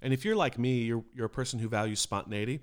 And 0.00 0.12
if 0.12 0.24
you're 0.24 0.36
like 0.36 0.58
me, 0.58 0.82
you're 0.82 1.04
you're 1.14 1.26
a 1.26 1.30
person 1.30 1.58
who 1.58 1.68
values 1.68 2.00
spontaneity, 2.00 2.60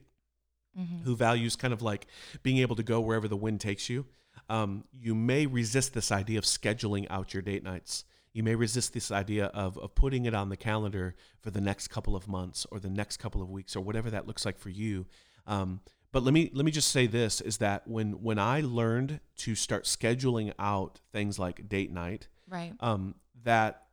Mm-hmm. 0.79 1.03
who 1.03 1.15
values 1.15 1.55
kind 1.55 1.71
of 1.71 1.83
like 1.83 2.07
being 2.41 2.57
able 2.57 2.75
to 2.77 2.81
go 2.81 2.99
wherever 2.99 3.27
the 3.27 3.37
wind 3.37 3.61
takes 3.61 3.89
you. 3.91 4.07
Um, 4.49 4.85
you 4.91 5.13
may 5.13 5.45
resist 5.45 5.93
this 5.93 6.11
idea 6.11 6.39
of 6.39 6.45
scheduling 6.45 7.05
out 7.11 7.31
your 7.31 7.43
date 7.43 7.63
nights. 7.63 8.05
You 8.33 8.41
may 8.41 8.55
resist 8.55 8.91
this 8.91 9.11
idea 9.11 9.45
of, 9.53 9.77
of 9.77 9.93
putting 9.93 10.25
it 10.25 10.33
on 10.33 10.49
the 10.49 10.57
calendar 10.57 11.13
for 11.41 11.51
the 11.51 11.61
next 11.61 11.89
couple 11.89 12.15
of 12.15 12.27
months 12.27 12.65
or 12.71 12.79
the 12.79 12.89
next 12.89 13.17
couple 13.17 13.43
of 13.43 13.51
weeks 13.51 13.75
or 13.75 13.81
whatever 13.81 14.09
that 14.09 14.25
looks 14.25 14.45
like 14.47 14.57
for 14.57 14.69
you. 14.71 15.05
Um, 15.45 15.81
but 16.13 16.23
let 16.23 16.33
me 16.33 16.49
let 16.53 16.63
me 16.63 16.71
just 16.71 16.91
say 16.91 17.07
this: 17.07 17.41
is 17.41 17.57
that 17.57 17.85
when 17.87 18.23
when 18.23 18.39
I 18.39 18.61
learned 18.61 19.19
to 19.39 19.55
start 19.55 19.83
scheduling 19.83 20.53
out 20.57 21.01
things 21.11 21.37
like 21.37 21.67
date 21.67 21.91
night, 21.91 22.29
Right. 22.47 22.73
um, 22.79 23.15
that 23.43 23.87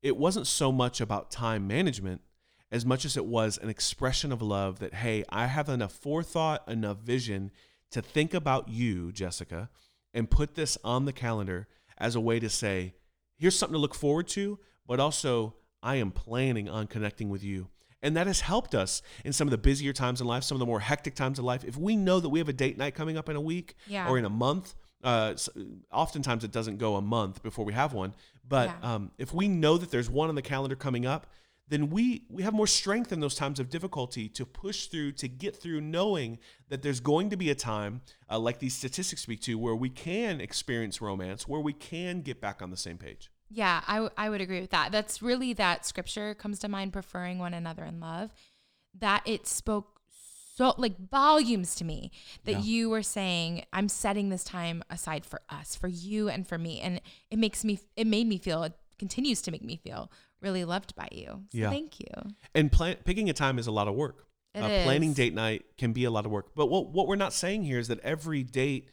it 0.00 0.16
wasn't 0.16 0.46
so 0.46 0.72
much 0.72 1.00
about 1.02 1.30
time 1.30 1.66
management 1.66 2.22
as 2.70 2.86
much 2.86 3.04
as 3.04 3.16
it 3.16 3.24
was 3.26 3.58
an 3.58 3.68
expression 3.68 4.32
of 4.32 4.40
love 4.42 4.78
that, 4.80 4.94
hey, 4.94 5.24
I 5.28 5.46
have 5.46 5.68
enough 5.68 5.92
forethought, 5.92 6.66
enough 6.68 6.98
vision 6.98 7.50
to 7.90 8.02
think 8.02 8.34
about 8.34 8.68
you, 8.68 9.12
Jessica, 9.12 9.70
and 10.12 10.30
put 10.30 10.54
this 10.54 10.76
on 10.82 11.04
the 11.04 11.12
calendar 11.12 11.68
as 11.98 12.16
a 12.16 12.20
way 12.20 12.40
to 12.40 12.48
say, 12.48 12.94
here's 13.36 13.56
something 13.56 13.74
to 13.74 13.78
look 13.78 13.94
forward 13.94 14.26
to, 14.28 14.58
but 14.86 14.98
also 14.98 15.54
I 15.82 15.96
am 15.96 16.10
planning 16.10 16.68
on 16.68 16.86
connecting 16.88 17.30
with 17.30 17.44
you. 17.44 17.68
And 18.04 18.14
that 18.16 18.26
has 18.28 18.40
helped 18.42 18.74
us 18.74 19.02
in 19.24 19.32
some 19.32 19.48
of 19.48 19.50
the 19.50 19.58
busier 19.58 19.92
times 19.94 20.20
in 20.20 20.26
life, 20.26 20.44
some 20.44 20.54
of 20.56 20.60
the 20.60 20.66
more 20.66 20.80
hectic 20.80 21.14
times 21.14 21.38
in 21.38 21.44
life. 21.44 21.64
If 21.64 21.76
we 21.76 21.96
know 21.96 22.20
that 22.20 22.28
we 22.28 22.38
have 22.38 22.50
a 22.50 22.52
date 22.52 22.76
night 22.76 22.94
coming 22.94 23.16
up 23.16 23.28
in 23.30 23.34
a 23.34 23.40
week 23.40 23.74
Yeah. 23.88 24.08
or 24.08 24.18
in 24.18 24.26
a 24.26 24.30
month, 24.30 24.74
uh, 25.02 25.34
oftentimes 25.90 26.44
it 26.44 26.52
doesn't 26.52 26.76
go 26.78 26.96
a 26.96 27.02
month 27.02 27.42
before 27.42 27.64
we 27.64 27.72
have 27.72 27.92
one. 27.94 28.14
But 28.46 28.68
Yeah. 28.68 28.94
um, 28.94 29.10
if 29.18 29.32
we 29.32 29.48
know 29.48 29.78
that 29.78 29.90
there's 29.90 30.10
one 30.10 30.28
on 30.28 30.34
the 30.34 30.42
calendar 30.42 30.76
coming 30.76 31.06
up, 31.06 31.26
then 31.66 31.88
we 31.88 32.26
we 32.28 32.42
have 32.42 32.52
more 32.52 32.66
strength 32.66 33.10
in 33.10 33.20
those 33.20 33.34
times 33.34 33.58
of 33.58 33.70
difficulty 33.70 34.28
to 34.28 34.44
push 34.44 34.86
through, 34.88 35.12
to 35.12 35.26
get 35.28 35.56
through, 35.56 35.80
knowing 35.80 36.38
that 36.68 36.82
there's 36.82 37.00
going 37.00 37.30
to 37.30 37.38
be 37.38 37.48
a 37.48 37.54
time, 37.54 38.02
uh, 38.30 38.38
like 38.38 38.58
these 38.58 38.74
statistics 38.76 39.22
speak 39.22 39.40
to, 39.40 39.58
where 39.58 39.74
we 39.74 39.88
can 39.88 40.42
experience 40.42 41.00
romance, 41.00 41.48
where 41.48 41.60
we 41.62 41.72
can 41.72 42.20
get 42.20 42.38
back 42.38 42.60
on 42.60 42.70
the 42.70 42.76
same 42.76 42.98
page. 42.98 43.30
Yeah, 43.50 43.82
I, 43.86 43.94
w- 43.94 44.10
I 44.16 44.28
would 44.30 44.40
agree 44.40 44.60
with 44.60 44.70
that. 44.70 44.90
That's 44.92 45.22
really 45.22 45.52
that 45.54 45.84
scripture 45.86 46.34
comes 46.34 46.58
to 46.60 46.68
mind, 46.68 46.92
preferring 46.92 47.38
one 47.38 47.54
another 47.54 47.84
in 47.84 48.00
love. 48.00 48.30
That 48.98 49.22
it 49.26 49.46
spoke 49.46 50.00
so 50.56 50.72
like 50.78 50.96
volumes 51.10 51.74
to 51.76 51.84
me 51.84 52.12
that 52.44 52.52
Yeah. 52.52 52.60
you 52.60 52.90
were 52.90 53.02
saying, 53.02 53.64
I'm 53.72 53.88
setting 53.88 54.28
this 54.28 54.44
time 54.44 54.84
aside 54.88 55.26
for 55.26 55.40
us, 55.50 55.74
for 55.74 55.88
you 55.88 56.28
and 56.28 56.46
for 56.46 56.58
me. 56.58 56.80
And 56.80 57.00
it 57.30 57.38
makes 57.38 57.64
me, 57.64 57.80
it 57.96 58.06
made 58.06 58.28
me 58.28 58.38
feel, 58.38 58.62
it 58.62 58.72
continues 58.98 59.42
to 59.42 59.50
make 59.50 59.64
me 59.64 59.76
feel 59.76 60.10
really 60.40 60.64
loved 60.64 60.94
by 60.94 61.08
you. 61.10 61.26
So 61.50 61.58
Yeah. 61.58 61.70
thank 61.70 61.98
you. 61.98 62.06
And 62.54 62.70
plan- 62.70 62.98
picking 63.04 63.28
a 63.28 63.32
time 63.32 63.58
is 63.58 63.66
a 63.66 63.72
lot 63.72 63.88
of 63.88 63.94
work. 63.94 64.26
It 64.54 64.60
uh, 64.62 64.84
Planning 64.84 65.12
date 65.12 65.34
night 65.34 65.64
can 65.76 65.92
be 65.92 66.04
a 66.04 66.10
lot 66.12 66.24
of 66.24 66.30
work. 66.30 66.54
But 66.54 66.66
what 66.66 66.90
what 66.90 67.08
we're 67.08 67.16
not 67.16 67.32
saying 67.32 67.64
here 67.64 67.80
is 67.80 67.88
that 67.88 67.98
every 68.00 68.44
date, 68.44 68.88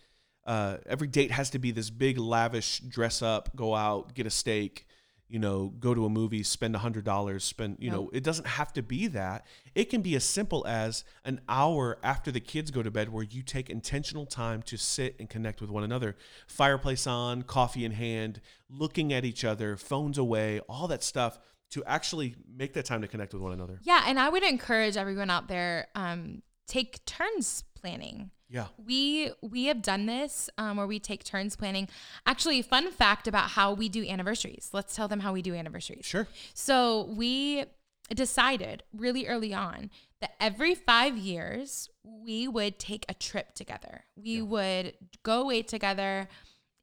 uh, 0.46 0.78
every 0.86 1.08
date 1.08 1.32
has 1.32 1.50
to 1.52 1.60
be 1.60 1.72
this 1.72 1.90
big 1.90 2.18
lavish 2.18 2.80
dress 2.80 3.22
up, 3.22 3.56
go 3.56 3.76
out, 3.76 4.14
get 4.14 4.26
a 4.26 4.30
steak, 4.30 4.86
you 5.32 5.40
know, 5.40 5.74
go 5.80 5.94
to 5.94 6.06
a 6.06 6.10
movie, 6.10 6.44
spend 6.44 6.76
a 6.76 6.80
hundred 6.80 7.06
dollars, 7.06 7.46
spend 7.46 7.78
you 7.80 7.90
know, 7.90 8.10
it 8.12 8.22
doesn't 8.22 8.48
have 8.48 8.74
to 8.74 8.84
be 8.84 9.08
that. 9.08 9.46
It 9.74 9.86
can 9.86 10.02
be 10.02 10.14
as 10.16 10.26
simple 10.26 10.68
as 10.68 11.06
an 11.24 11.40
hour 11.48 11.98
after 12.04 12.32
the 12.32 12.42
kids 12.42 12.70
go 12.70 12.84
to 12.84 12.92
bed 12.92 13.10
where 13.14 13.24
you 13.24 13.42
take 13.42 13.70
intentional 13.70 14.26
time 14.26 14.62
to 14.64 14.78
sit 14.78 15.16
and 15.20 15.30
connect 15.30 15.62
with 15.62 15.70
one 15.70 15.84
another. 15.84 16.18
Fireplace 16.48 17.08
on, 17.08 17.44
coffee 17.44 17.86
in 17.86 17.94
hand, 17.94 18.42
looking 18.70 19.14
at 19.14 19.24
each 19.24 19.46
other, 19.46 19.78
phones 19.78 20.18
away, 20.18 20.60
all 20.68 20.90
that 20.90 21.02
stuff 21.02 21.40
to 21.70 21.82
actually 21.86 22.36
make 22.54 22.74
that 22.74 22.84
time 22.84 23.02
to 23.02 23.08
connect 23.08 23.34
with 23.34 23.42
one 23.42 23.54
another. 23.54 23.80
Yeah. 23.84 24.04
And 24.06 24.20
I 24.20 24.28
would 24.28 24.44
encourage 24.44 24.98
everyone 24.98 25.30
out 25.30 25.48
there, 25.48 25.88
um, 25.96 26.42
take 26.68 27.06
turns 27.06 27.64
planning. 27.74 28.32
Yeah. 28.52 28.68
We 28.86 29.32
we 29.42 29.66
have 29.66 29.82
done 29.82 30.06
this 30.06 30.50
um, 30.58 30.78
where 30.78 30.88
we 30.88 31.00
take 31.00 31.24
turns 31.24 31.56
planning. 31.56 31.88
Actually, 32.26 32.62
fun 32.62 32.92
fact 32.92 33.28
about 33.28 33.52
how 33.52 33.74
we 33.74 33.88
do 33.88 34.06
anniversaries. 34.06 34.70
Let's 34.74 34.96
tell 34.96 35.08
them 35.08 35.22
how 35.22 35.32
we 35.32 35.42
do 35.42 35.56
anniversaries. 35.56 36.06
Sure. 36.06 36.28
So 36.54 37.06
we 37.16 37.66
decided 38.14 38.84
really 38.94 39.26
early 39.26 39.54
on 39.54 39.90
that 40.20 40.32
every 40.40 40.76
five 40.76 41.18
years 41.18 41.90
we 42.04 42.48
would 42.48 42.78
take 42.78 43.06
a 43.08 43.14
trip 43.14 43.54
together. 43.54 44.04
We 44.16 44.42
would 44.42 44.94
go 45.24 45.42
away 45.42 45.62
together. 45.64 46.28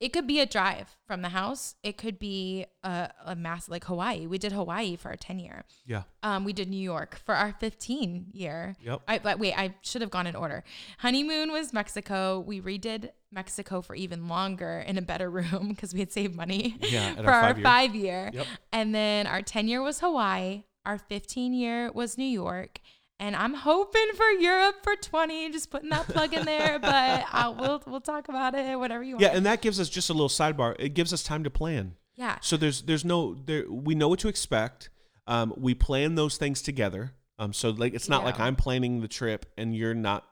It 0.00 0.12
could 0.12 0.26
be 0.28 0.38
a 0.38 0.46
drive 0.46 0.96
from 1.08 1.22
the 1.22 1.30
house. 1.30 1.74
It 1.82 1.98
could 1.98 2.18
be 2.20 2.66
a, 2.84 3.10
a 3.26 3.34
mass 3.34 3.68
like 3.68 3.84
Hawaii. 3.84 4.26
We 4.28 4.38
did 4.38 4.52
Hawaii 4.52 4.94
for 4.94 5.08
our 5.08 5.16
10 5.16 5.40
year. 5.40 5.64
Yeah. 5.84 6.02
Um, 6.22 6.44
we 6.44 6.52
did 6.52 6.68
New 6.68 6.76
York 6.80 7.20
for 7.24 7.34
our 7.34 7.52
15 7.58 8.26
year. 8.32 8.76
Yep. 8.80 9.02
I, 9.08 9.18
but 9.18 9.40
wait, 9.40 9.54
I 9.58 9.74
should 9.82 10.00
have 10.02 10.10
gone 10.12 10.28
in 10.28 10.36
order. 10.36 10.62
Honeymoon 10.98 11.50
was 11.50 11.72
Mexico. 11.72 12.38
We 12.38 12.60
redid 12.60 13.10
Mexico 13.32 13.80
for 13.82 13.96
even 13.96 14.28
longer 14.28 14.78
in 14.86 14.98
a 14.98 15.02
better 15.02 15.28
room 15.38 15.70
because 15.70 15.92
we 15.92 15.98
had 16.00 16.12
saved 16.12 16.36
money 16.36 16.76
Yeah, 16.80 17.14
for 17.16 17.30
our 17.30 17.42
our 17.42 17.54
five-year. 17.54 17.64
five 17.64 17.94
year. 17.96 18.30
Yep. 18.34 18.46
And 18.72 18.94
then 18.94 19.26
our 19.26 19.42
10 19.42 19.66
year 19.66 19.82
was 19.82 19.98
Hawaii. 19.98 20.62
Our 20.86 20.98
15 20.98 21.52
year 21.52 21.90
was 21.92 22.16
New 22.16 22.24
York. 22.24 22.78
And 23.20 23.34
I'm 23.34 23.54
hoping 23.54 24.06
for 24.14 24.26
Europe 24.30 24.76
for 24.82 24.94
20. 24.94 25.50
Just 25.50 25.70
putting 25.70 25.90
that 25.90 26.06
plug 26.06 26.32
in 26.34 26.44
there, 26.44 26.78
but 26.82 27.24
I, 27.32 27.48
we'll 27.58 27.82
we'll 27.86 28.00
talk 28.00 28.28
about 28.28 28.54
it. 28.54 28.78
Whatever 28.78 29.02
you 29.02 29.14
want. 29.14 29.22
Yeah, 29.22 29.34
and 29.36 29.44
that 29.46 29.60
gives 29.60 29.80
us 29.80 29.88
just 29.88 30.08
a 30.10 30.12
little 30.12 30.28
sidebar. 30.28 30.76
It 30.78 30.90
gives 30.94 31.12
us 31.12 31.22
time 31.22 31.42
to 31.44 31.50
plan. 31.50 31.96
yeah. 32.14 32.38
So 32.40 32.56
there's 32.56 32.82
there's 32.82 33.04
no 33.04 33.34
there 33.34 33.64
we 33.70 33.94
know 33.94 34.08
what 34.08 34.20
to 34.20 34.28
expect. 34.28 34.90
Um, 35.26 35.52
we 35.56 35.74
plan 35.74 36.14
those 36.14 36.36
things 36.36 36.62
together. 36.62 37.12
Um, 37.40 37.52
so 37.52 37.70
like 37.70 37.92
it's 37.94 38.08
not 38.08 38.24
like 38.24 38.38
I'm 38.40 38.56
planning 38.56 39.00
the 39.00 39.08
trip 39.08 39.46
and 39.58 39.74
you're 39.76 39.94
not 39.94 40.24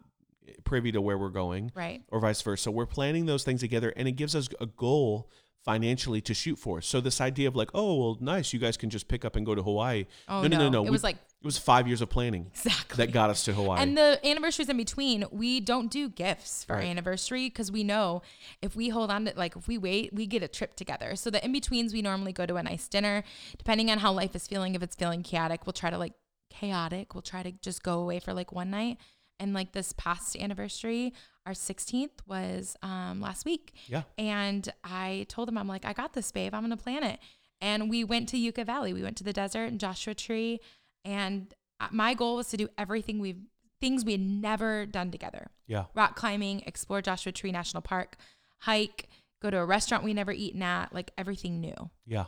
privy 0.64 0.92
to 0.92 1.01
where 1.01 1.18
we're 1.18 1.29
going, 1.29 1.70
Right. 1.75 2.03
or 2.09 2.20
vice 2.20 2.40
versa. 2.42 2.64
So 2.64 2.70
we're 2.70 2.87
planning 2.87 3.27
those 3.27 3.42
things 3.44 3.61
together, 3.61 3.92
and 3.96 4.07
it 4.09 4.12
gives 4.12 4.35
us 4.37 4.49
a 4.61 4.66
goal 4.66 5.31
financially 5.64 6.20
to 6.20 6.33
shoot 6.35 6.57
for. 6.59 6.81
So 6.81 7.01
this 7.01 7.20
idea 7.20 7.49
of 7.49 7.57
like, 7.57 7.70
oh 7.75 7.94
well, 7.96 8.18
nice, 8.20 8.53
you 8.53 8.59
guys 8.61 8.77
can 8.77 8.88
just 8.90 9.09
pick 9.09 9.25
up 9.25 9.35
and 9.37 9.44
go 9.44 9.55
to 9.55 9.62
Hawaii. 9.62 10.07
Oh 10.29 10.42
no, 10.42 10.49
no, 10.49 10.59
no, 10.59 10.68
no. 10.68 10.81
It 10.83 10.85
We- 10.87 10.90
was 10.92 11.03
like 11.05 11.16
it 11.42 11.44
was 11.44 11.59
five 11.59 11.87
years 11.87 12.01
of 12.01 12.09
planning 12.09 12.46
exactly 12.51 13.05
that 13.05 13.12
got 13.12 13.31
us 13.31 13.44
to 13.44 13.53
Hawaii. 13.53 13.81
And 13.81 13.96
the 13.96 14.18
anniversaries 14.25 14.68
in 14.68 14.77
between, 14.77 15.25
we 15.31 15.61
don't 15.61 15.90
do 15.90 16.09
gifts 16.09 16.64
for 16.64 16.77
our 16.77 16.81
anniversary 16.81 17.49
because 17.49 17.70
we 17.70 17.85
know 17.85 18.22
if 18.62 18.75
we 18.75 18.88
hold 18.88 19.11
on 19.11 19.27
to 19.27 19.33
like 19.37 19.55
if 19.55 19.68
we 19.68 19.79
wait, 19.79 20.12
we 20.12 20.27
get 20.27 20.42
a 20.42 20.49
trip 20.49 20.77
together. 20.77 21.14
So 21.14 21.31
the 21.31 21.44
in 21.44 21.53
betweens, 21.53 21.92
we 21.92 22.03
normally 22.03 22.33
go 22.33 22.46
to 22.46 22.57
a 22.57 22.62
nice 22.62 22.88
dinner. 22.88 23.22
Depending 23.59 23.90
on 23.90 23.99
how 23.99 24.12
life 24.12 24.35
is 24.35 24.46
feeling, 24.46 24.75
if 24.75 24.83
it's 24.83 24.96
feeling 24.96 25.22
chaotic, 25.22 25.66
we'll 25.66 25.72
try 25.75 25.90
to 25.90 25.99
like 25.99 26.14
chaotic. 26.51 27.14
We'll 27.14 27.22
try 27.22 27.42
to 27.42 27.53
just 27.53 27.83
go 27.83 28.01
away 28.01 28.18
for 28.18 28.33
like 28.33 28.51
one 28.53 28.70
night. 28.70 28.99
And 29.38 29.53
like 29.53 29.72
this 29.72 29.92
past 29.92 30.35
anniversary, 30.37 31.12
our 31.44 31.53
16th 31.53 32.20
was 32.27 32.75
um, 32.83 33.20
last 33.20 33.44
week. 33.44 33.75
yeah, 33.87 34.03
And 34.16 34.66
I 34.83 35.27
told 35.29 35.49
him, 35.49 35.59
I'm 35.59 35.68
like, 35.68 35.85
I 35.85 35.92
got 35.92 36.14
this, 36.14 36.33
babe. 36.33 36.55
I'm 36.55 36.62
going 36.62 36.70
to 36.70 36.83
plan 36.83 37.05
it. 37.05 37.20
And 37.61 37.90
we 37.90 38.03
went 38.03 38.31
to 38.31 38.38
Yucca 38.38 38.64
Valley. 38.64 38.94
We 38.94 39.03
went 39.03 39.18
to 39.18 39.25
the 39.25 39.35
desert 39.35 39.66
and 39.66 39.79
Joshua 39.79 40.14
Tree. 40.14 40.61
And 41.07 41.55
uh, 41.81 41.88
my 41.92 42.14
goal 42.14 42.37
was 42.37 42.49
to 42.49 42.57
do 42.57 42.69
everything 42.77 43.21
we've, 43.21 43.40
things 43.81 44.05
we 44.05 44.12
had 44.12 44.21
never 44.21 44.87
done 44.87 45.11
together 45.11 45.51
yeah, 45.66 45.85
rock 45.95 46.16
climbing, 46.16 46.62
explore 46.66 47.03
Joshua 47.03 47.33
Tree 47.33 47.53
National 47.53 47.81
Park, 47.83 48.16
hike, 48.59 49.09
go 49.42 49.51
to 49.51 49.59
a 49.59 49.64
restaurant 49.64 50.05
we 50.05 50.14
never 50.14 50.33
eaten 50.33 50.62
at, 50.62 50.92
like 50.95 51.11
everything 51.19 51.61
new. 51.61 51.75
yeah, 52.07 52.27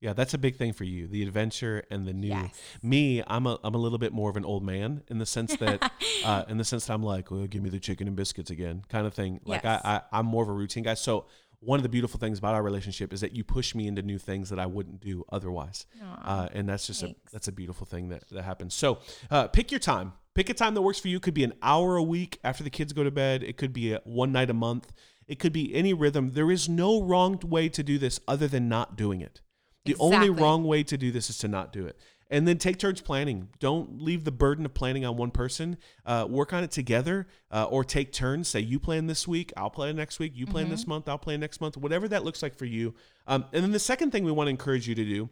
yeah. 0.00 0.12
That's 0.12 0.34
a 0.34 0.38
big 0.38 0.56
thing 0.56 0.72
for 0.72 0.84
you, 0.84 1.06
the 1.06 1.22
adventure 1.22 1.84
and 1.90 2.06
the 2.06 2.12
new. 2.12 2.28
Yes. 2.28 2.60
Me, 2.82 3.22
I'm 3.26 3.46
a 3.46 3.58
I'm 3.62 3.74
a 3.74 3.78
little 3.78 3.98
bit 3.98 4.12
more 4.12 4.28
of 4.30 4.36
an 4.36 4.44
old 4.44 4.62
man 4.62 5.02
in 5.08 5.18
the 5.18 5.26
sense 5.26 5.56
that 5.56 5.92
uh, 6.24 6.44
in 6.48 6.58
the 6.58 6.64
sense 6.64 6.86
that 6.86 6.94
I'm 6.94 7.02
like, 7.02 7.30
well, 7.30 7.46
give 7.46 7.62
me 7.62 7.70
the 7.70 7.80
chicken 7.80 8.06
and 8.06 8.16
biscuits 8.16 8.50
again, 8.50 8.82
kind 8.88 9.06
of 9.06 9.14
thing. 9.14 9.40
Like 9.44 9.64
Yes. 9.64 9.80
I, 9.84 9.96
I 9.96 10.18
I'm 10.18 10.26
more 10.26 10.42
of 10.42 10.48
a 10.48 10.52
routine 10.52 10.84
guy. 10.84 10.94
So 10.94 11.26
one 11.66 11.78
of 11.78 11.82
the 11.82 11.88
beautiful 11.88 12.18
things 12.20 12.38
about 12.38 12.54
our 12.54 12.62
relationship 12.62 13.12
is 13.12 13.20
that 13.20 13.34
you 13.34 13.42
push 13.44 13.74
me 13.74 13.86
into 13.88 14.00
new 14.00 14.18
things 14.18 14.48
that 14.50 14.58
I 14.58 14.66
wouldn't 14.66 15.00
do 15.00 15.24
otherwise. 15.30 15.84
Uh, 16.24 16.48
and 16.52 16.68
that's 16.68 16.86
just 16.86 17.02
a, 17.02 17.16
that's 17.32 17.48
a 17.48 17.52
beautiful 17.52 17.86
thing 17.86 18.08
that, 18.10 18.22
that 18.30 18.42
happens. 18.42 18.72
So 18.74 19.00
uh, 19.30 19.48
pick 19.48 19.70
your 19.72 19.80
time. 19.80 20.12
Pick 20.34 20.48
a 20.48 20.54
time 20.54 20.74
that 20.74 20.82
works 20.82 21.00
for 21.00 21.08
you. 21.08 21.16
It 21.16 21.22
could 21.22 21.34
be 21.34 21.44
an 21.44 21.54
hour 21.62 21.96
a 21.96 22.02
week 22.02 22.38
after 22.44 22.62
the 22.62 22.70
kids 22.70 22.92
go 22.92 23.02
to 23.02 23.10
bed. 23.10 23.42
It 23.42 23.56
could 23.56 23.72
be 23.72 23.92
a, 23.94 24.00
one 24.04 24.32
night 24.32 24.48
a 24.48 24.54
month. 24.54 24.92
It 25.26 25.38
could 25.40 25.52
be 25.52 25.74
any 25.74 25.92
rhythm. 25.92 26.32
There 26.34 26.52
is 26.52 26.68
no 26.68 27.02
wrong 27.02 27.40
way 27.44 27.68
to 27.70 27.82
do 27.82 27.98
this 27.98 28.20
other 28.28 28.46
than 28.46 28.68
not 28.68 28.96
doing 28.96 29.20
it. 29.20 29.40
The 29.86 29.96
only 29.98 30.28
wrong 30.42 30.64
way 30.64 30.82
to 30.84 30.96
do 30.96 31.10
this 31.10 31.30
is 31.30 31.38
to 31.38 31.48
not 31.48 31.72
do 31.72 31.86
it. 31.86 31.98
And 32.28 32.46
then 32.48 32.58
take 32.58 32.78
turns 32.78 33.00
planning. 33.00 33.50
Don't 33.60 34.02
leave 34.02 34.24
the 34.24 34.32
burden 34.32 34.66
of 34.66 34.74
planning 34.74 35.04
on 35.04 35.16
one 35.16 35.30
person. 35.30 35.76
Uh, 36.04 36.26
work 36.28 36.52
on 36.52 36.64
it 36.64 36.72
together 36.72 37.28
uh, 37.52 37.64
or 37.64 37.84
take 37.84 38.12
turns. 38.12 38.48
Say, 38.48 38.60
you 38.60 38.80
plan 38.80 39.06
this 39.06 39.28
week, 39.28 39.52
I'll 39.56 39.70
plan 39.70 39.94
next 39.94 40.18
week. 40.18 40.32
You 40.34 40.44
plan 40.46 40.64
Mm-hmm. 40.64 40.72
this 40.72 40.86
month, 40.88 41.08
I'll 41.08 41.18
plan 41.18 41.38
next 41.38 41.60
month. 41.60 41.76
Whatever 41.76 42.08
that 42.08 42.24
looks 42.24 42.42
like 42.42 42.56
for 42.56 42.64
you. 42.64 42.94
Um, 43.28 43.44
and 43.52 43.62
then 43.62 43.70
the 43.70 43.78
second 43.78 44.10
thing 44.10 44.24
we 44.24 44.32
want 44.32 44.48
to 44.48 44.50
encourage 44.50 44.88
you 44.88 44.94
to 44.96 45.04
do 45.04 45.28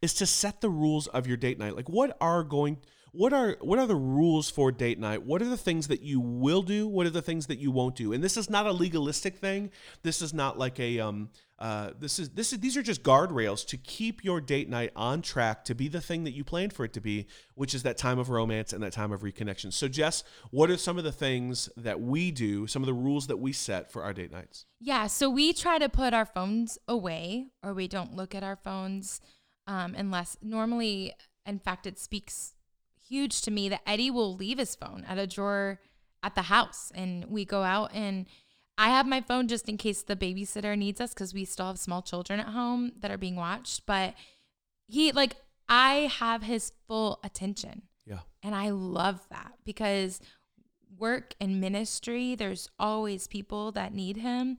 is 0.00 0.14
to 0.14 0.26
set 0.26 0.60
the 0.60 0.70
rules 0.70 1.06
of 1.08 1.26
your 1.26 1.36
date 1.36 1.58
night. 1.58 1.74
Like 1.76 1.88
what 1.88 2.16
are 2.20 2.44
going 2.44 2.78
what 3.12 3.32
are 3.34 3.58
what 3.60 3.78
are 3.78 3.86
the 3.86 3.94
rules 3.94 4.48
for 4.48 4.72
date 4.72 4.98
night? 4.98 5.22
What 5.22 5.42
are 5.42 5.48
the 5.48 5.56
things 5.56 5.88
that 5.88 6.00
you 6.00 6.18
will 6.18 6.62
do? 6.62 6.88
What 6.88 7.06
are 7.06 7.10
the 7.10 7.20
things 7.20 7.46
that 7.48 7.58
you 7.58 7.70
won't 7.70 7.94
do? 7.94 8.12
And 8.12 8.24
this 8.24 8.36
is 8.38 8.48
not 8.48 8.66
a 8.66 8.72
legalistic 8.72 9.36
thing. 9.36 9.70
This 10.02 10.22
is 10.22 10.32
not 10.32 10.58
like 10.58 10.80
a 10.80 10.98
um 11.00 11.28
uh 11.62 11.90
this 11.96 12.18
is 12.18 12.30
this 12.30 12.52
is 12.52 12.58
these 12.58 12.76
are 12.76 12.82
just 12.82 13.04
guardrails 13.04 13.64
to 13.64 13.76
keep 13.76 14.24
your 14.24 14.40
date 14.40 14.68
night 14.68 14.90
on 14.96 15.22
track 15.22 15.64
to 15.64 15.76
be 15.76 15.86
the 15.86 16.00
thing 16.00 16.24
that 16.24 16.32
you 16.32 16.42
planned 16.42 16.72
for 16.72 16.84
it 16.84 16.92
to 16.92 17.00
be, 17.00 17.26
which 17.54 17.72
is 17.72 17.84
that 17.84 17.96
time 17.96 18.18
of 18.18 18.30
romance 18.30 18.72
and 18.72 18.82
that 18.82 18.92
time 18.92 19.12
of 19.12 19.22
reconnection. 19.22 19.72
So 19.72 19.86
Jess, 19.86 20.24
what 20.50 20.70
are 20.70 20.76
some 20.76 20.98
of 20.98 21.04
the 21.04 21.12
things 21.12 21.68
that 21.76 22.00
we 22.00 22.32
do, 22.32 22.66
some 22.66 22.82
of 22.82 22.88
the 22.88 22.92
rules 22.92 23.28
that 23.28 23.36
we 23.36 23.52
set 23.52 23.92
for 23.92 24.02
our 24.02 24.12
date 24.12 24.32
nights? 24.32 24.66
Yeah, 24.80 25.06
so 25.06 25.30
we 25.30 25.52
try 25.52 25.78
to 25.78 25.88
put 25.88 26.12
our 26.12 26.26
phones 26.26 26.78
away 26.88 27.46
or 27.62 27.74
we 27.74 27.86
don't 27.86 28.16
look 28.16 28.34
at 28.34 28.42
our 28.42 28.56
phones 28.56 29.20
um, 29.68 29.94
unless 29.96 30.36
normally, 30.42 31.14
in 31.46 31.60
fact, 31.60 31.86
it 31.86 31.96
speaks 31.96 32.54
huge 33.08 33.40
to 33.42 33.52
me 33.52 33.68
that 33.68 33.82
Eddie 33.86 34.10
will 34.10 34.34
leave 34.34 34.58
his 34.58 34.74
phone 34.74 35.04
at 35.06 35.16
a 35.16 35.28
drawer 35.28 35.78
at 36.24 36.34
the 36.34 36.42
house 36.42 36.90
and 36.94 37.24
we 37.26 37.44
go 37.44 37.62
out 37.62 37.90
and 37.94 38.26
I 38.78 38.88
have 38.88 39.06
my 39.06 39.20
phone 39.20 39.48
just 39.48 39.68
in 39.68 39.76
case 39.76 40.02
the 40.02 40.16
babysitter 40.16 40.76
needs 40.76 41.00
us 41.00 41.12
because 41.12 41.34
we 41.34 41.44
still 41.44 41.66
have 41.66 41.78
small 41.78 42.02
children 42.02 42.40
at 42.40 42.48
home 42.48 42.92
that 43.00 43.10
are 43.10 43.18
being 43.18 43.36
watched. 43.36 43.86
But 43.86 44.14
he, 44.86 45.12
like, 45.12 45.36
I 45.68 46.10
have 46.18 46.42
his 46.42 46.72
full 46.86 47.20
attention. 47.22 47.82
Yeah. 48.06 48.20
And 48.42 48.54
I 48.54 48.70
love 48.70 49.26
that 49.30 49.52
because 49.64 50.20
work 50.98 51.34
and 51.40 51.60
ministry, 51.60 52.34
there's 52.34 52.68
always 52.78 53.26
people 53.26 53.72
that 53.72 53.94
need 53.94 54.18
him. 54.18 54.58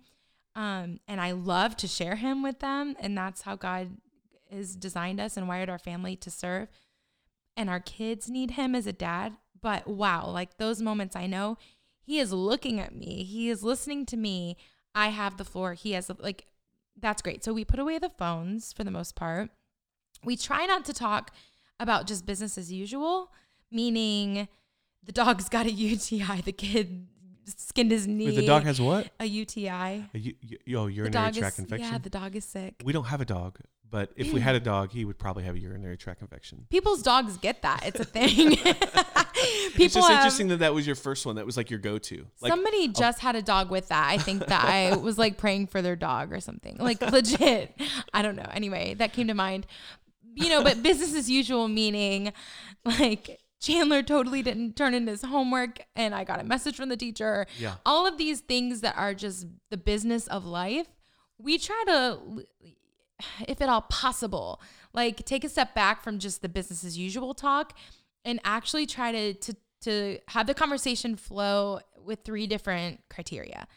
Um, 0.56 0.99
and 1.08 1.19
I 1.19 1.32
love 1.32 1.76
to 1.78 1.88
share 1.88 2.15
him 2.15 2.43
with 2.43 2.60
them. 2.60 2.95
And 2.99 3.17
that's 3.17 3.41
how 3.41 3.56
God 3.56 3.97
has 4.52 4.76
designed 4.76 5.19
us 5.19 5.36
and 5.36 5.47
wired 5.47 5.69
our 5.69 5.80
family 5.80 6.15
to 6.17 6.30
serve. 6.30 6.69
And 7.58 7.69
our 7.69 7.80
kids 7.80 8.30
need 8.30 8.52
him 8.52 8.76
as 8.76 8.88
a 8.88 8.93
dad. 8.93 9.34
But 9.60 9.88
wow, 9.88 10.30
like 10.30 10.58
those 10.58 10.82
moments, 10.82 11.15
I 11.15 11.26
know 11.26 11.58
he 12.03 12.19
is 12.19 12.31
looking 12.31 12.79
at 12.79 12.93
me, 12.95 13.23
he 13.23 13.49
is 13.49 13.63
listening 13.63 14.05
to 14.07 14.17
me. 14.17 14.57
I 14.95 15.07
have 15.07 15.37
the 15.37 15.45
floor. 15.45 15.73
He 15.73 15.93
has, 15.93 16.11
like, 16.19 16.45
that's 16.99 17.21
great. 17.23 17.43
So 17.43 17.51
we 17.53 17.65
put 17.65 17.79
away 17.79 17.97
the 17.97 18.09
phones 18.09 18.71
for 18.73 18.83
the 18.83 18.91
most 18.91 19.15
part. 19.15 19.49
We 20.23 20.37
try 20.37 20.65
not 20.67 20.85
to 20.85 20.93
talk 20.93 21.31
about 21.79 22.05
just 22.05 22.25
business 22.25 22.57
as 22.57 22.71
usual, 22.71 23.31
meaning 23.71 24.47
the 25.03 25.11
dog's 25.11 25.49
got 25.49 25.65
a 25.65 25.71
UTI, 25.89 26.41
the 26.41 26.51
kid 26.51 27.07
skinned 27.45 27.91
his 27.91 28.07
knee. 28.07 28.27
Wait, 28.27 28.35
the 28.35 28.45
dog 28.45 28.63
has 28.63 28.79
what? 28.79 29.09
a 29.19 29.25
UTI. 29.25 29.67
A 29.67 30.07
u- 30.13 30.33
oh, 30.77 30.85
The 30.87 30.93
urinary 30.93 31.31
tract 31.31 31.55
is 31.55 31.59
infection. 31.59 31.91
yeah, 31.91 31.97
the 31.97 32.09
dog 32.09 32.35
is 32.35 32.45
sick. 32.45 32.75
We 32.85 32.93
don't 32.93 33.05
have 33.05 33.19
a 33.21 33.25
dog, 33.25 33.57
but 33.93 34.12
if 34.15 34.34
we 34.34 34.39
mm. 34.39 34.43
had 34.43 34.56
a 34.56 34.60
dog, 34.60 34.89
he 34.89 35.06
would 35.06 35.19
probably 35.19 35.43
have 35.43 35.53
a 35.53 35.60
urinary 35.60 35.97
tract 35.97 36.23
infection. 36.23 36.65
People's 36.71 37.03
dogs 37.03 37.38
get 37.38 37.62
that. 37.62 37.86
It's 37.86 37.99
a 37.99 38.03
thing. 38.03 38.53
it's 38.65 39.93
just 39.93 40.10
have, 40.10 40.17
interesting 40.17 40.47
that 40.47 40.58
that 40.62 40.73
was 40.73 40.88
your 40.88 40.95
first 40.95 41.27
one. 41.27 41.36
That 41.36 41.45
was 41.45 41.58
like 41.58 41.69
your 41.69 41.77
go-to. 41.77 42.25
Like, 42.41 42.49
Somebody 42.49 42.88
just 42.88 43.19
had 43.19 43.36
a 43.36 43.43
dog 43.43 43.69
with 43.69 43.89
that. 43.89 44.10
I 44.10 44.17
think 44.17 44.47
that 44.47 44.65
I 44.65 44.95
was 45.01 45.19
like 45.19 45.38
praying 45.38 45.67
for 45.67 45.84
their 45.84 45.95
dog 45.95 46.34
or 46.34 46.39
something. 46.39 46.77
Like 46.79 47.03
legit. 47.12 47.79
I 48.12 48.23
don't 48.23 48.36
know. 48.36 48.49
Anyway, 48.51 48.95
that 48.95 49.13
came 49.13 49.27
to 49.27 49.36
mind. 49.36 49.67
You 50.34 50.49
know, 50.49 50.63
but 50.63 50.82
business 50.82 51.13
as 51.13 51.29
usual 51.29 51.67
meaning 51.67 52.34
like 52.86 53.41
Chandler 53.62 54.01
totally 54.01 54.41
didn't 54.41 54.75
turn 54.75 54.95
in 54.95 55.06
his 55.06 55.21
homework 55.21 55.86
and 55.95 56.15
I 56.15 56.23
got 56.23 56.39
a 56.39 56.43
message 56.43 56.77
from 56.77 56.89
the 56.89 56.97
teacher. 56.97 57.45
Yeah. 57.60 57.75
All 57.86 58.08
of 58.08 58.17
these 58.17 58.39
things 58.39 58.82
that 58.82 58.97
are 58.97 59.13
just 59.13 59.45
the 59.69 59.77
business 59.77 60.25
of 60.25 60.47
life. 60.47 60.88
We 61.38 61.60
try 61.60 61.84
to 61.86 62.45
if 63.47 63.62
at 63.62 63.69
all 63.69 63.82
possible, 63.82 64.62
like 64.93 65.26
take 65.26 65.43
a 65.43 65.49
step 65.49 65.73
back 65.73 66.04
from 66.04 66.19
just 66.19 66.41
the 66.41 66.49
business 66.49 66.84
as 66.84 66.97
usual 66.97 67.34
talk 67.34 67.78
and 68.26 68.39
actually 68.43 68.86
try 68.86 69.12
to 69.12 69.34
to 69.34 69.56
to 69.82 70.17
have 70.30 70.47
the 70.47 70.54
conversation 70.54 71.15
flow 71.15 71.80
with 72.04 72.19
three 72.23 72.47
different 72.47 73.02
criteria. 73.10 73.67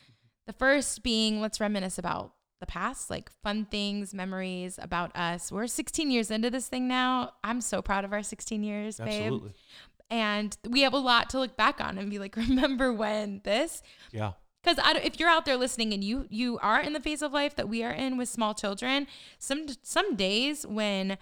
The 0.46 0.52
first 0.52 1.02
being 1.02 1.40
let's 1.40 1.60
reminisce 1.60 1.98
about 1.98 2.32
the 2.60 2.66
past, 2.66 3.10
like 3.10 3.30
fun 3.42 3.66
things, 3.66 4.14
memories 4.14 4.78
about 4.80 5.14
us. 5.16 5.52
We're 5.52 5.66
16 5.66 6.10
years 6.10 6.30
into 6.30 6.50
this 6.50 6.68
thing 6.68 6.88
now. 6.88 7.32
I'm 7.44 7.60
so 7.60 7.82
proud 7.82 8.04
of 8.04 8.12
our 8.12 8.22
16 8.22 8.62
years, 8.62 8.98
babe. 8.98 9.08
absolutely. 9.08 9.52
And 10.08 10.56
we 10.68 10.82
have 10.82 10.92
a 10.92 10.98
lot 10.98 11.30
to 11.30 11.38
look 11.38 11.56
back 11.56 11.80
on 11.80 11.98
and 11.98 12.08
be 12.08 12.18
like, 12.18 12.36
remember 12.36 12.92
when 12.92 13.40
this? 13.44 13.82
Yeah. 14.12 14.32
Because 14.66 14.96
if 15.04 15.20
you're 15.20 15.28
out 15.28 15.44
there 15.44 15.56
listening 15.56 15.92
and 15.92 16.02
you 16.02 16.26
you 16.28 16.58
are 16.58 16.80
in 16.80 16.92
the 16.92 17.00
phase 17.00 17.22
of 17.22 17.32
life 17.32 17.54
that 17.56 17.68
we 17.68 17.84
are 17.84 17.92
in 17.92 18.16
with 18.16 18.28
small 18.28 18.52
children, 18.52 19.06
some 19.38 19.66
some 19.82 20.16
days 20.16 20.66
when 20.66 21.18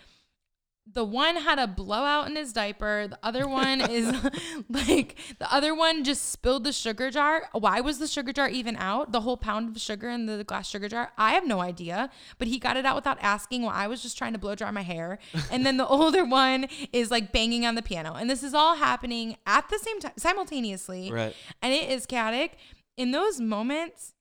the 0.90 1.04
one 1.04 1.36
had 1.36 1.58
a 1.58 1.66
blowout 1.66 2.28
in 2.28 2.36
his 2.36 2.52
diaper, 2.52 3.06
the 3.08 3.18
other 3.22 3.46
one 3.46 3.80
is 3.80 4.06
like 4.70 5.16
the 5.38 5.52
other 5.52 5.74
one 5.74 6.04
just 6.04 6.30
spilled 6.30 6.64
the 6.64 6.72
sugar 6.72 7.10
jar. 7.10 7.48
Why 7.52 7.80
was 7.80 7.98
the 7.98 8.06
sugar 8.06 8.32
jar 8.32 8.48
even 8.48 8.76
out? 8.76 9.12
The 9.12 9.20
whole 9.20 9.36
pound 9.36 9.76
of 9.76 9.80
sugar 9.80 10.08
in 10.08 10.24
the 10.24 10.42
glass 10.44 10.66
sugar 10.68 10.88
jar. 10.88 11.12
I 11.18 11.32
have 11.32 11.46
no 11.46 11.60
idea, 11.60 12.08
but 12.38 12.48
he 12.48 12.58
got 12.58 12.78
it 12.78 12.86
out 12.86 12.96
without 12.96 13.18
asking 13.20 13.62
while 13.62 13.74
I 13.74 13.88
was 13.88 14.02
just 14.02 14.16
trying 14.16 14.32
to 14.32 14.38
blow 14.38 14.54
dry 14.54 14.70
my 14.70 14.82
hair. 14.82 15.18
And 15.50 15.66
then 15.66 15.76
the 15.76 15.86
older 15.96 16.24
one 16.24 16.66
is 16.94 17.10
like 17.10 17.30
banging 17.30 17.66
on 17.66 17.74
the 17.74 17.82
piano. 17.82 18.14
And 18.14 18.28
this 18.30 18.42
is 18.42 18.54
all 18.54 18.76
happening 18.76 19.36
at 19.46 19.68
the 19.68 19.78
same 19.78 20.00
time 20.00 20.12
simultaneously 20.16 21.12
Right. 21.12 21.36
and 21.60 21.74
it 21.74 21.90
is 21.90 22.06
chaotic. 22.06 22.56
In 22.96 23.10
those 23.10 23.40
moments, 23.40 24.14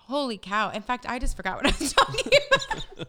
holy 0.00 0.38
cow! 0.38 0.70
In 0.70 0.82
fact, 0.82 1.06
I 1.08 1.18
just 1.18 1.36
forgot 1.36 1.56
what 1.56 1.66
I 1.66 1.74
was 1.78 1.92
talking 1.92 2.32
about. 2.50 3.08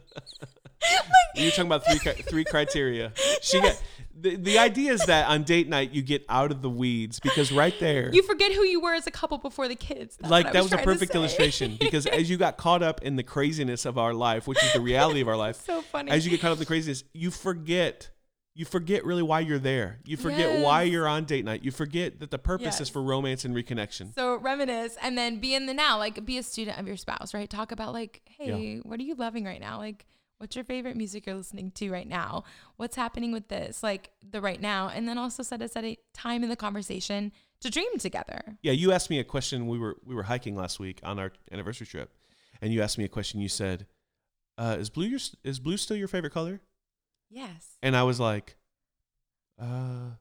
You're 1.34 1.50
talking 1.50 1.66
about 1.66 1.84
three 1.86 1.98
three 1.98 2.44
criteria. 2.44 3.12
She 3.40 3.60
got 3.60 3.80
the, 4.20 4.36
the 4.36 4.58
idea 4.58 4.92
is 4.92 5.04
that 5.06 5.28
on 5.28 5.44
date 5.44 5.68
night 5.68 5.92
you 5.92 6.02
get 6.02 6.24
out 6.28 6.50
of 6.50 6.62
the 6.62 6.68
weeds 6.68 7.20
because 7.20 7.50
right 7.50 7.74
there 7.80 8.10
you 8.12 8.22
forget 8.22 8.52
who 8.52 8.64
you 8.64 8.80
were 8.80 8.94
as 8.94 9.06
a 9.06 9.10
couple 9.10 9.38
before 9.38 9.68
the 9.68 9.74
kids. 9.74 10.16
That's 10.16 10.30
like 10.30 10.46
what 10.46 10.52
that 10.52 10.62
was 10.62 10.72
a 10.72 10.78
perfect 10.78 11.14
illustration 11.14 11.76
because 11.80 12.06
as 12.06 12.28
you 12.28 12.36
got 12.36 12.56
caught 12.56 12.82
up 12.82 13.02
in 13.02 13.16
the 13.16 13.22
craziness 13.22 13.86
of 13.86 13.98
our 13.98 14.12
life, 14.12 14.46
which 14.46 14.62
is 14.62 14.72
the 14.72 14.80
reality 14.80 15.20
of 15.20 15.28
our 15.28 15.36
life, 15.38 15.56
so 15.64 15.80
funny. 15.82 16.10
as 16.10 16.24
you 16.24 16.30
get 16.30 16.40
caught 16.40 16.50
up 16.50 16.56
in 16.56 16.60
the 16.60 16.66
craziness, 16.66 17.04
you 17.14 17.30
forget 17.30 18.10
you 18.54 18.64
forget 18.64 19.04
really 19.04 19.22
why 19.22 19.40
you're 19.40 19.58
there. 19.58 20.00
You 20.04 20.16
forget 20.16 20.62
why 20.62 20.82
you're 20.82 21.06
on 21.06 21.24
date 21.24 21.44
night. 21.44 21.64
You 21.64 21.70
forget 21.70 22.20
that 22.20 22.30
the 22.30 22.38
purpose 22.38 22.80
is 22.80 22.88
for 22.88 23.02
romance 23.02 23.44
and 23.44 23.54
reconnection. 23.54 24.14
So 24.14 24.36
reminisce 24.36 24.96
and 25.00 25.16
then 25.16 25.38
be 25.38 25.54
in 25.54 25.66
the 25.66 25.74
now, 25.74 25.98
like 25.98 26.24
be 26.24 26.36
a 26.38 26.42
student 26.42 26.78
of 26.78 26.86
your 26.86 26.96
spouse, 26.96 27.32
right? 27.32 27.48
Talk 27.48 27.72
about 27.72 27.92
like, 27.92 28.22
hey, 28.26 28.78
what 28.82 28.98
are 28.98 29.04
you 29.04 29.14
loving 29.14 29.44
right 29.44 29.60
now? 29.60 29.78
Like, 29.78 30.06
what's 30.38 30.56
your 30.56 30.64
favorite 30.64 30.96
music 30.96 31.26
you're 31.26 31.36
listening 31.36 31.70
to 31.72 31.90
right 31.90 32.08
now? 32.08 32.44
What's 32.76 32.96
happening 32.96 33.30
with 33.30 33.48
this? 33.48 33.82
Like 33.82 34.10
the 34.28 34.40
right 34.40 34.60
now. 34.60 34.88
And 34.88 35.06
then 35.06 35.16
also 35.16 35.42
set 35.42 35.62
aside 35.62 35.84
a 35.84 35.98
time 36.12 36.42
in 36.42 36.48
the 36.48 36.56
conversation 36.56 37.32
to 37.60 37.70
dream 37.70 37.98
together. 37.98 38.58
Yeah, 38.62 38.72
you 38.72 38.90
asked 38.90 39.10
me 39.10 39.20
a 39.20 39.24
question. 39.24 39.68
We 39.68 39.78
were 39.78 39.96
we 40.04 40.14
were 40.14 40.24
hiking 40.24 40.56
last 40.56 40.80
week 40.80 41.00
on 41.04 41.18
our 41.18 41.32
anniversary 41.52 41.86
trip, 41.86 42.10
and 42.60 42.72
you 42.72 42.82
asked 42.82 42.98
me 42.98 43.04
a 43.04 43.08
question. 43.08 43.40
You 43.40 43.48
said, 43.48 43.86
uh, 44.58 44.76
"Is 44.78 44.90
blue 44.90 45.06
your 45.06 45.20
is 45.44 45.60
blue 45.60 45.76
still 45.76 45.96
your 45.96 46.08
favorite 46.08 46.32
color?" 46.32 46.60
Yes. 47.30 47.76
And 47.82 47.96
I 47.96 48.02
was 48.02 48.18
like, 48.20 48.56
"Uh, 49.58 50.16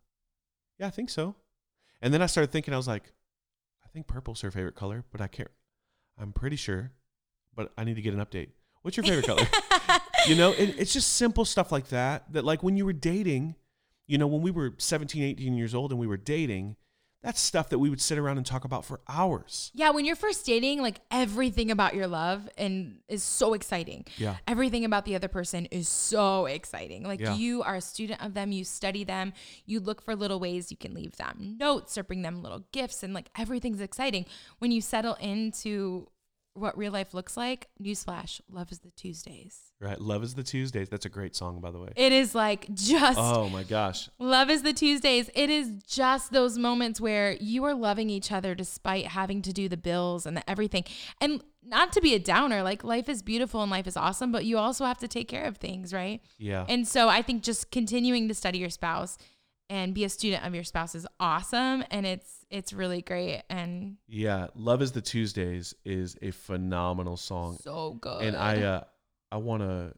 yeah, 0.77 0.87
I 0.87 0.89
think 0.91 1.09
so." 1.09 1.35
And 2.01 2.13
then 2.13 2.21
I 2.21 2.27
started 2.27 2.51
thinking. 2.51 2.73
I 2.73 2.77
was 2.77 2.87
like, 2.87 3.11
"I 3.83 3.87
think 3.89 4.07
purple's 4.07 4.41
her 4.41 4.51
favorite 4.51 4.75
color, 4.75 5.03
but 5.11 5.19
I 5.19 5.27
can't. 5.27 5.51
I'm 6.17 6.31
pretty 6.31 6.55
sure, 6.55 6.91
but 7.55 7.73
I 7.77 7.83
need 7.83 7.95
to 7.95 8.01
get 8.01 8.13
an 8.13 8.23
update. 8.23 8.49
What's 8.83 8.95
your 8.95 9.05
favorite 9.05 9.25
color?" 9.25 9.47
you 10.27 10.35
know, 10.35 10.53
and 10.53 10.75
it's 10.77 10.93
just 10.93 11.13
simple 11.13 11.45
stuff 11.45 11.71
like 11.71 11.89
that. 11.89 12.31
That 12.31 12.45
like 12.45 12.61
when 12.63 12.77
you 12.77 12.85
were 12.85 12.93
dating, 12.93 13.55
you 14.07 14.17
know, 14.17 14.27
when 14.27 14.41
we 14.41 14.51
were 14.51 14.75
17, 14.77 15.23
18 15.23 15.53
years 15.55 15.73
old 15.73 15.91
and 15.91 15.99
we 15.99 16.07
were 16.07 16.17
dating, 16.17 16.75
that's 17.21 17.41
stuff 17.41 17.69
that 17.69 17.79
we 17.79 17.89
would 17.89 17.99
sit 17.99 18.17
around 18.17 18.37
and 18.37 18.45
talk 18.45 18.63
about 18.63 18.85
for 18.85 19.01
hours. 19.07 19.71
Yeah, 19.73 19.89
when 19.89 20.05
you're 20.05 20.15
first 20.15 20.45
dating, 20.45 20.81
like 20.81 21.01
everything 21.11 21.69
about 21.69 21.93
your 21.93 22.07
love 22.07 22.47
and 22.57 22.99
is 23.09 23.23
so 23.23 23.53
exciting. 23.53 24.05
Yeah. 24.17 24.37
Everything 24.47 24.85
about 24.85 25.03
the 25.05 25.15
other 25.15 25.27
person 25.27 25.65
is 25.65 25.89
so 25.89 26.45
exciting. 26.45 27.03
Like 27.03 27.19
Yeah. 27.19 27.35
you 27.35 27.61
are 27.63 27.75
a 27.75 27.81
student 27.81 28.23
of 28.23 28.33
them, 28.35 28.51
you 28.53 28.63
study 28.63 29.03
them, 29.03 29.33
you 29.65 29.79
look 29.81 30.01
for 30.01 30.15
little 30.15 30.39
ways 30.39 30.71
you 30.71 30.77
can 30.77 30.93
leave 30.93 31.17
them 31.17 31.57
notes 31.59 31.97
or 31.97 32.03
bring 32.03 32.21
them 32.21 32.41
little 32.41 32.63
gifts 32.71 33.03
and 33.03 33.13
like 33.13 33.29
everything's 33.37 33.81
exciting. 33.81 34.25
When 34.59 34.71
you 34.71 34.79
settle 34.79 35.15
into 35.15 36.07
what 36.53 36.77
real 36.77 36.91
life 36.91 37.13
looks 37.13 37.37
like, 37.37 37.69
newsflash, 37.81 38.41
love 38.49 38.71
is 38.71 38.79
the 38.79 38.91
Tuesdays. 38.91 39.71
Right. 39.79 39.99
Love 39.99 40.23
is 40.23 40.35
the 40.35 40.43
Tuesdays. 40.43 40.89
That's 40.89 41.05
a 41.05 41.09
great 41.09 41.35
song, 41.35 41.61
by 41.61 41.71
the 41.71 41.79
way. 41.79 41.89
It 41.95 42.11
is 42.11 42.35
like 42.35 42.67
just 42.73 43.17
Oh 43.17 43.49
my 43.49 43.63
gosh. 43.63 44.09
Love 44.19 44.49
is 44.49 44.63
the 44.63 44.73
Tuesdays. 44.73 45.29
It 45.35 45.49
is 45.49 45.71
just 45.87 46.31
those 46.31 46.57
moments 46.57 46.99
where 46.99 47.33
you 47.39 47.63
are 47.63 47.73
loving 47.73 48.09
each 48.09 48.31
other 48.31 48.55
despite 48.55 49.07
having 49.07 49.41
to 49.43 49.53
do 49.53 49.69
the 49.69 49.77
bills 49.77 50.25
and 50.25 50.35
the 50.35 50.49
everything. 50.49 50.83
And 51.21 51.41
not 51.63 51.93
to 51.93 52.01
be 52.01 52.13
a 52.13 52.19
downer, 52.19 52.61
like 52.63 52.83
life 52.83 53.07
is 53.07 53.21
beautiful 53.21 53.61
and 53.61 53.71
life 53.71 53.87
is 53.87 53.95
awesome, 53.95 54.31
but 54.31 54.43
you 54.43 54.57
also 54.57 54.85
have 54.85 54.97
to 54.99 55.07
take 55.07 55.27
care 55.27 55.45
of 55.45 55.57
things, 55.57 55.93
right? 55.93 56.21
Yeah. 56.37 56.65
And 56.67 56.87
so 56.87 57.07
I 57.09 57.21
think 57.21 57.43
just 57.43 57.71
continuing 57.71 58.27
to 58.27 58.33
study 58.33 58.59
your 58.59 58.69
spouse 58.69 59.17
and 59.69 59.93
be 59.93 60.03
a 60.03 60.09
student 60.09 60.45
of 60.45 60.55
your 60.55 60.63
spouse 60.63 60.95
is 60.95 61.05
awesome 61.19 61.83
and 61.91 62.05
it's 62.05 62.45
it's 62.49 62.73
really 62.73 63.01
great 63.01 63.43
and 63.49 63.97
yeah. 64.07 64.47
Love 64.55 64.81
is 64.81 64.91
the 64.91 65.01
Tuesdays 65.01 65.73
is 65.85 66.17
a 66.21 66.31
phenomenal 66.31 67.17
song. 67.17 67.57
so 67.61 67.93
good. 68.01 68.23
And 68.23 68.35
I 68.35 68.61
uh 68.63 68.83
I 69.31 69.37
wanna 69.37 69.93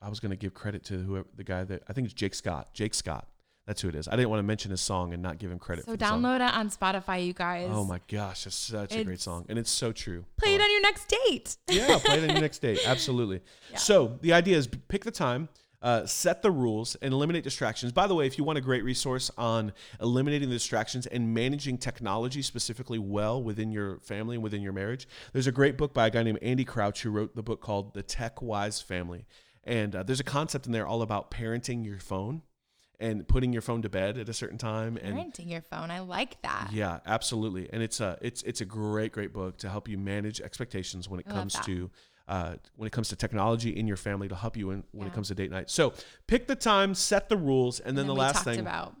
I 0.00 0.08
was 0.08 0.20
gonna 0.20 0.36
give 0.36 0.54
credit 0.54 0.84
to 0.84 0.98
whoever 0.98 1.28
the 1.36 1.44
guy 1.44 1.64
that 1.64 1.82
I 1.88 1.92
think 1.92 2.06
it's 2.06 2.14
Jake 2.14 2.34
Scott. 2.34 2.72
Jake 2.72 2.94
Scott. 2.94 3.26
That's 3.66 3.82
who 3.82 3.88
it 3.88 3.94
is. 3.94 4.08
I 4.08 4.16
didn't 4.16 4.30
want 4.30 4.40
to 4.40 4.44
mention 4.44 4.72
his 4.72 4.80
song 4.80 5.12
and 5.12 5.22
not 5.22 5.38
give 5.38 5.48
him 5.48 5.58
credit 5.60 5.84
so 5.84 5.92
for 5.92 5.96
the 5.96 6.04
song. 6.04 6.22
download 6.22 6.36
it 6.36 6.54
on 6.54 6.70
Spotify, 6.70 7.24
you 7.24 7.32
guys. 7.32 7.68
Oh 7.70 7.84
my 7.84 8.00
gosh, 8.08 8.46
it's 8.46 8.56
such 8.56 8.96
a 8.96 9.04
great 9.04 9.20
song. 9.20 9.46
And 9.48 9.60
it's 9.60 9.70
so 9.70 9.92
true. 9.92 10.24
Play 10.38 10.56
it 10.56 10.60
on 10.60 10.70
your 10.72 10.80
next 10.82 11.06
date. 11.28 11.56
yeah, 11.70 11.98
play 12.02 12.16
it 12.18 12.22
on 12.24 12.30
your 12.30 12.40
next 12.48 12.58
date. 12.60 12.80
Absolutely. 12.84 13.42
Yeah. 13.70 13.76
So 13.76 14.18
the 14.22 14.32
idea 14.32 14.56
is 14.56 14.66
pick 14.66 15.04
the 15.04 15.12
time, 15.12 15.48
uh, 15.82 16.04
set 16.04 16.42
the 16.42 16.50
rules, 16.50 16.94
and 16.96 17.12
eliminate 17.12 17.42
distractions. 17.42 17.92
By 17.92 18.06
the 18.06 18.14
way, 18.14 18.26
if 18.26 18.36
you 18.36 18.44
want 18.44 18.58
a 18.58 18.60
great 18.60 18.84
resource 18.84 19.30
on 19.38 19.72
eliminating 20.00 20.48
the 20.48 20.54
distractions 20.54 21.06
and 21.06 21.32
managing 21.32 21.78
technology 21.78 22.42
specifically 22.42 22.98
well 22.98 23.42
within 23.42 23.70
your 23.72 23.98
family 24.00 24.36
and 24.36 24.42
within 24.42 24.60
your 24.60 24.72
marriage, 24.72 25.08
there's 25.32 25.46
a 25.46 25.52
great 25.52 25.78
book 25.78 25.94
by 25.94 26.08
a 26.08 26.10
guy 26.10 26.22
named 26.22 26.38
Andy 26.42 26.64
Crouch 26.64 27.02
who 27.02 27.10
wrote 27.10 27.34
the 27.34 27.42
book 27.42 27.60
called 27.60 27.94
The 27.94 28.02
Tech 28.02 28.42
Wise 28.42 28.80
Family. 28.80 29.26
And 29.64 29.94
uh, 29.94 30.02
there's 30.02 30.20
a 30.20 30.24
concept 30.24 30.66
in 30.66 30.72
there 30.72 30.86
all 30.86 31.02
about 31.02 31.30
parenting 31.30 31.84
your 31.84 31.98
phone 31.98 32.42
and 32.98 33.26
putting 33.26 33.52
your 33.52 33.62
phone 33.62 33.80
to 33.82 33.88
bed 33.88 34.18
at 34.18 34.28
a 34.28 34.34
certain 34.34 34.58
time 34.58 34.98
and 35.02 35.14
Renting 35.16 35.48
your 35.48 35.62
phone. 35.62 35.90
I 35.90 36.00
like 36.00 36.40
that. 36.42 36.68
yeah, 36.72 37.00
absolutely. 37.06 37.68
And 37.72 37.82
it's 37.82 38.00
a 38.00 38.18
it's 38.20 38.42
it's 38.42 38.60
a 38.60 38.66
great 38.66 39.12
great 39.12 39.32
book 39.32 39.56
to 39.58 39.70
help 39.70 39.88
you 39.88 39.96
manage 39.96 40.40
expectations 40.40 41.08
when 41.08 41.20
it 41.20 41.26
I 41.28 41.32
comes 41.32 41.58
to 41.60 41.90
uh, 42.30 42.54
when 42.76 42.86
it 42.86 42.92
comes 42.92 43.08
to 43.08 43.16
technology 43.16 43.76
in 43.76 43.88
your 43.88 43.96
family 43.96 44.28
to 44.28 44.36
help 44.36 44.56
you 44.56 44.70
in, 44.70 44.84
when 44.92 45.08
it 45.08 45.12
comes 45.12 45.28
to 45.28 45.34
date 45.34 45.50
night. 45.50 45.68
So 45.68 45.92
pick 46.28 46.46
the 46.46 46.54
time, 46.54 46.94
set 46.94 47.28
the 47.28 47.36
rules, 47.36 47.80
and 47.80 47.98
then, 47.98 48.06
the 48.06 48.14
last 48.14 48.44
thing 48.44 48.60
about 48.60 48.94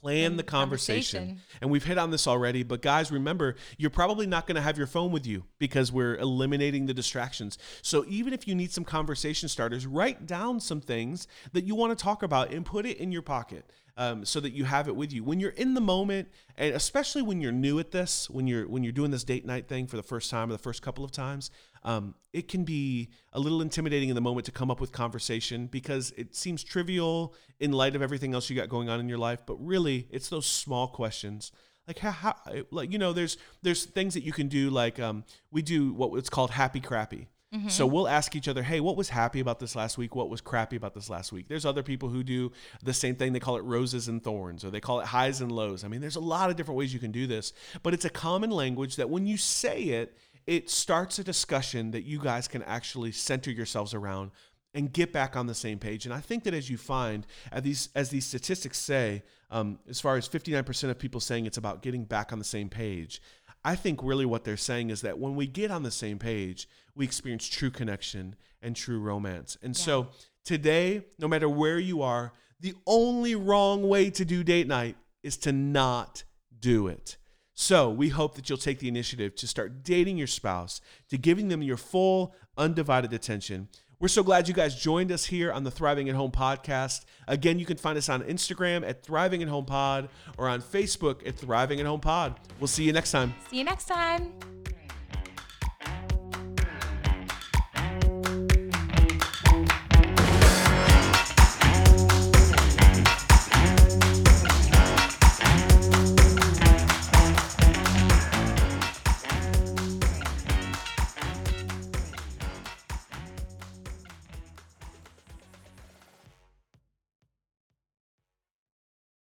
plan 0.00 0.38
the 0.38 0.42
conversation. 0.42 1.20
conversation. 1.20 1.44
And 1.60 1.70
we've 1.70 1.84
hit 1.84 1.98
on 1.98 2.10
this 2.10 2.26
already, 2.26 2.62
but 2.62 2.80
guys, 2.80 3.12
remember, 3.12 3.56
you're 3.76 3.90
probably 3.90 4.26
not 4.26 4.46
going 4.46 4.56
to 4.56 4.62
have 4.62 4.78
your 4.78 4.86
phone 4.86 5.12
with 5.12 5.26
you 5.26 5.44
because 5.58 5.92
we're 5.92 6.16
eliminating 6.16 6.86
the 6.86 6.94
distractions. 6.94 7.58
So 7.82 8.06
even 8.08 8.32
if 8.32 8.48
you 8.48 8.54
need 8.54 8.72
some 8.72 8.84
conversation 8.84 9.50
starters, 9.50 9.86
write 9.86 10.26
down 10.26 10.58
some 10.58 10.80
things 10.80 11.28
that 11.52 11.64
you 11.64 11.74
want 11.74 11.96
to 11.96 12.02
talk 12.02 12.22
about 12.22 12.50
and 12.50 12.64
put 12.64 12.86
it 12.86 12.96
in 12.96 13.12
your 13.12 13.20
pocket. 13.20 13.70
Um, 13.96 14.24
so 14.24 14.40
that 14.40 14.52
you 14.52 14.64
have 14.64 14.88
it 14.88 14.96
with 14.96 15.12
you 15.12 15.22
when 15.22 15.40
you're 15.40 15.50
in 15.50 15.74
the 15.74 15.80
moment, 15.80 16.28
and 16.56 16.74
especially 16.74 17.22
when 17.22 17.40
you're 17.40 17.52
new 17.52 17.78
at 17.78 17.90
this, 17.90 18.30
when 18.30 18.46
you're 18.46 18.66
when 18.66 18.82
you're 18.82 18.92
doing 18.92 19.10
this 19.10 19.24
date 19.24 19.44
night 19.44 19.68
thing 19.68 19.86
for 19.86 19.96
the 19.96 20.02
first 20.02 20.30
time 20.30 20.48
or 20.48 20.52
the 20.52 20.58
first 20.58 20.80
couple 20.80 21.04
of 21.04 21.10
times, 21.10 21.50
um, 21.82 22.14
it 22.32 22.48
can 22.48 22.64
be 22.64 23.10
a 23.32 23.40
little 23.40 23.62
intimidating 23.62 24.08
in 24.08 24.14
the 24.14 24.20
moment 24.20 24.46
to 24.46 24.52
come 24.52 24.70
up 24.70 24.80
with 24.80 24.92
conversation 24.92 25.66
because 25.66 26.12
it 26.16 26.34
seems 26.34 26.62
trivial 26.62 27.34
in 27.58 27.72
light 27.72 27.96
of 27.96 28.02
everything 28.02 28.34
else 28.34 28.48
you 28.48 28.56
got 28.56 28.68
going 28.68 28.88
on 28.88 29.00
in 29.00 29.08
your 29.08 29.18
life. 29.18 29.40
But 29.46 29.56
really, 29.56 30.06
it's 30.10 30.28
those 30.28 30.46
small 30.46 30.88
questions. 30.88 31.52
Like 31.86 31.98
how, 31.98 32.10
how 32.10 32.34
like 32.70 32.92
you 32.92 32.98
know, 32.98 33.12
there's 33.12 33.36
there's 33.62 33.84
things 33.84 34.14
that 34.14 34.22
you 34.22 34.32
can 34.32 34.48
do. 34.48 34.70
Like 34.70 35.00
um, 35.00 35.24
we 35.50 35.62
do 35.62 35.92
what 35.92 36.16
it's 36.18 36.30
called 36.30 36.52
happy 36.52 36.80
crappy. 36.80 37.28
So 37.68 37.84
we'll 37.84 38.06
ask 38.06 38.36
each 38.36 38.46
other, 38.46 38.62
"Hey, 38.62 38.78
what 38.78 38.96
was 38.96 39.08
happy 39.08 39.40
about 39.40 39.58
this 39.58 39.74
last 39.74 39.98
week? 39.98 40.14
What 40.14 40.30
was 40.30 40.40
crappy 40.40 40.76
about 40.76 40.94
this 40.94 41.10
last 41.10 41.32
week?" 41.32 41.48
There's 41.48 41.66
other 41.66 41.82
people 41.82 42.08
who 42.08 42.22
do 42.22 42.52
the 42.82 42.94
same 42.94 43.16
thing. 43.16 43.32
They 43.32 43.40
call 43.40 43.56
it 43.56 43.64
roses 43.64 44.06
and 44.06 44.22
thorns, 44.22 44.64
or 44.64 44.70
they 44.70 44.80
call 44.80 45.00
it 45.00 45.06
highs 45.06 45.40
and 45.40 45.50
lows. 45.50 45.82
I 45.82 45.88
mean, 45.88 46.00
there's 46.00 46.16
a 46.16 46.20
lot 46.20 46.50
of 46.50 46.56
different 46.56 46.78
ways 46.78 46.94
you 46.94 47.00
can 47.00 47.10
do 47.10 47.26
this, 47.26 47.52
but 47.82 47.92
it's 47.92 48.04
a 48.04 48.10
common 48.10 48.50
language 48.50 48.96
that 48.96 49.10
when 49.10 49.26
you 49.26 49.36
say 49.36 49.82
it, 49.82 50.16
it 50.46 50.70
starts 50.70 51.18
a 51.18 51.24
discussion 51.24 51.90
that 51.90 52.04
you 52.04 52.20
guys 52.20 52.46
can 52.46 52.62
actually 52.62 53.12
center 53.12 53.50
yourselves 53.50 53.94
around 53.94 54.30
and 54.74 54.92
get 54.92 55.12
back 55.12 55.36
on 55.36 55.46
the 55.46 55.54
same 55.54 55.78
page. 55.78 56.04
And 56.04 56.14
I 56.14 56.20
think 56.20 56.44
that 56.44 56.54
as 56.54 56.70
you 56.70 56.76
find, 56.76 57.26
as 57.50 57.62
these 57.62 57.88
as 57.94 58.10
these 58.10 58.26
statistics 58.26 58.78
say, 58.78 59.22
um, 59.50 59.80
as 59.88 60.00
far 60.00 60.16
as 60.16 60.28
59% 60.28 60.90
of 60.90 60.98
people 60.98 61.20
saying 61.20 61.46
it's 61.46 61.58
about 61.58 61.82
getting 61.82 62.04
back 62.04 62.32
on 62.32 62.38
the 62.38 62.44
same 62.44 62.68
page, 62.68 63.20
I 63.64 63.76
think 63.76 64.02
really 64.02 64.26
what 64.26 64.44
they're 64.44 64.56
saying 64.56 64.90
is 64.90 65.02
that 65.02 65.18
when 65.18 65.36
we 65.36 65.46
get 65.46 65.70
on 65.70 65.82
the 65.82 65.90
same 65.90 66.18
page, 66.18 66.68
we 66.94 67.04
experience 67.04 67.48
true 67.48 67.70
connection 67.70 68.36
and 68.62 68.74
true 68.74 69.00
romance. 69.00 69.56
And 69.62 69.76
so 69.76 70.08
today, 70.44 71.04
no 71.18 71.28
matter 71.28 71.48
where 71.48 71.78
you 71.78 72.02
are, 72.02 72.32
the 72.60 72.74
only 72.86 73.34
wrong 73.34 73.88
way 73.88 74.10
to 74.10 74.24
do 74.24 74.44
date 74.44 74.66
night 74.66 74.96
is 75.22 75.36
to 75.38 75.52
not 75.52 76.24
do 76.58 76.88
it. 76.88 77.16
So 77.54 77.90
we 77.90 78.08
hope 78.08 78.36
that 78.36 78.48
you'll 78.48 78.58
take 78.58 78.78
the 78.78 78.88
initiative 78.88 79.34
to 79.36 79.46
start 79.46 79.82
dating 79.82 80.16
your 80.16 80.26
spouse, 80.26 80.80
to 81.10 81.18
giving 81.18 81.48
them 81.48 81.62
your 81.62 81.76
full, 81.76 82.34
undivided 82.56 83.12
attention. 83.12 83.68
We're 84.00 84.08
so 84.08 84.22
glad 84.22 84.48
you 84.48 84.54
guys 84.54 84.74
joined 84.74 85.12
us 85.12 85.26
here 85.26 85.52
on 85.52 85.62
the 85.62 85.70
Thriving 85.70 86.08
at 86.08 86.14
Home 86.14 86.30
podcast. 86.30 87.04
Again, 87.28 87.58
you 87.58 87.66
can 87.66 87.76
find 87.76 87.98
us 87.98 88.08
on 88.08 88.22
Instagram 88.22 88.82
at 88.88 89.02
Thriving 89.02 89.42
at 89.42 89.48
Home 89.48 89.66
Pod 89.66 90.08
or 90.38 90.48
on 90.48 90.62
Facebook 90.62 91.26
at 91.28 91.36
Thriving 91.36 91.80
at 91.80 91.86
Home 91.86 92.00
Pod. 92.00 92.40
We'll 92.58 92.66
see 92.68 92.84
you 92.84 92.94
next 92.94 93.10
time. 93.10 93.34
See 93.50 93.58
you 93.58 93.64
next 93.64 93.84
time. 93.84 94.59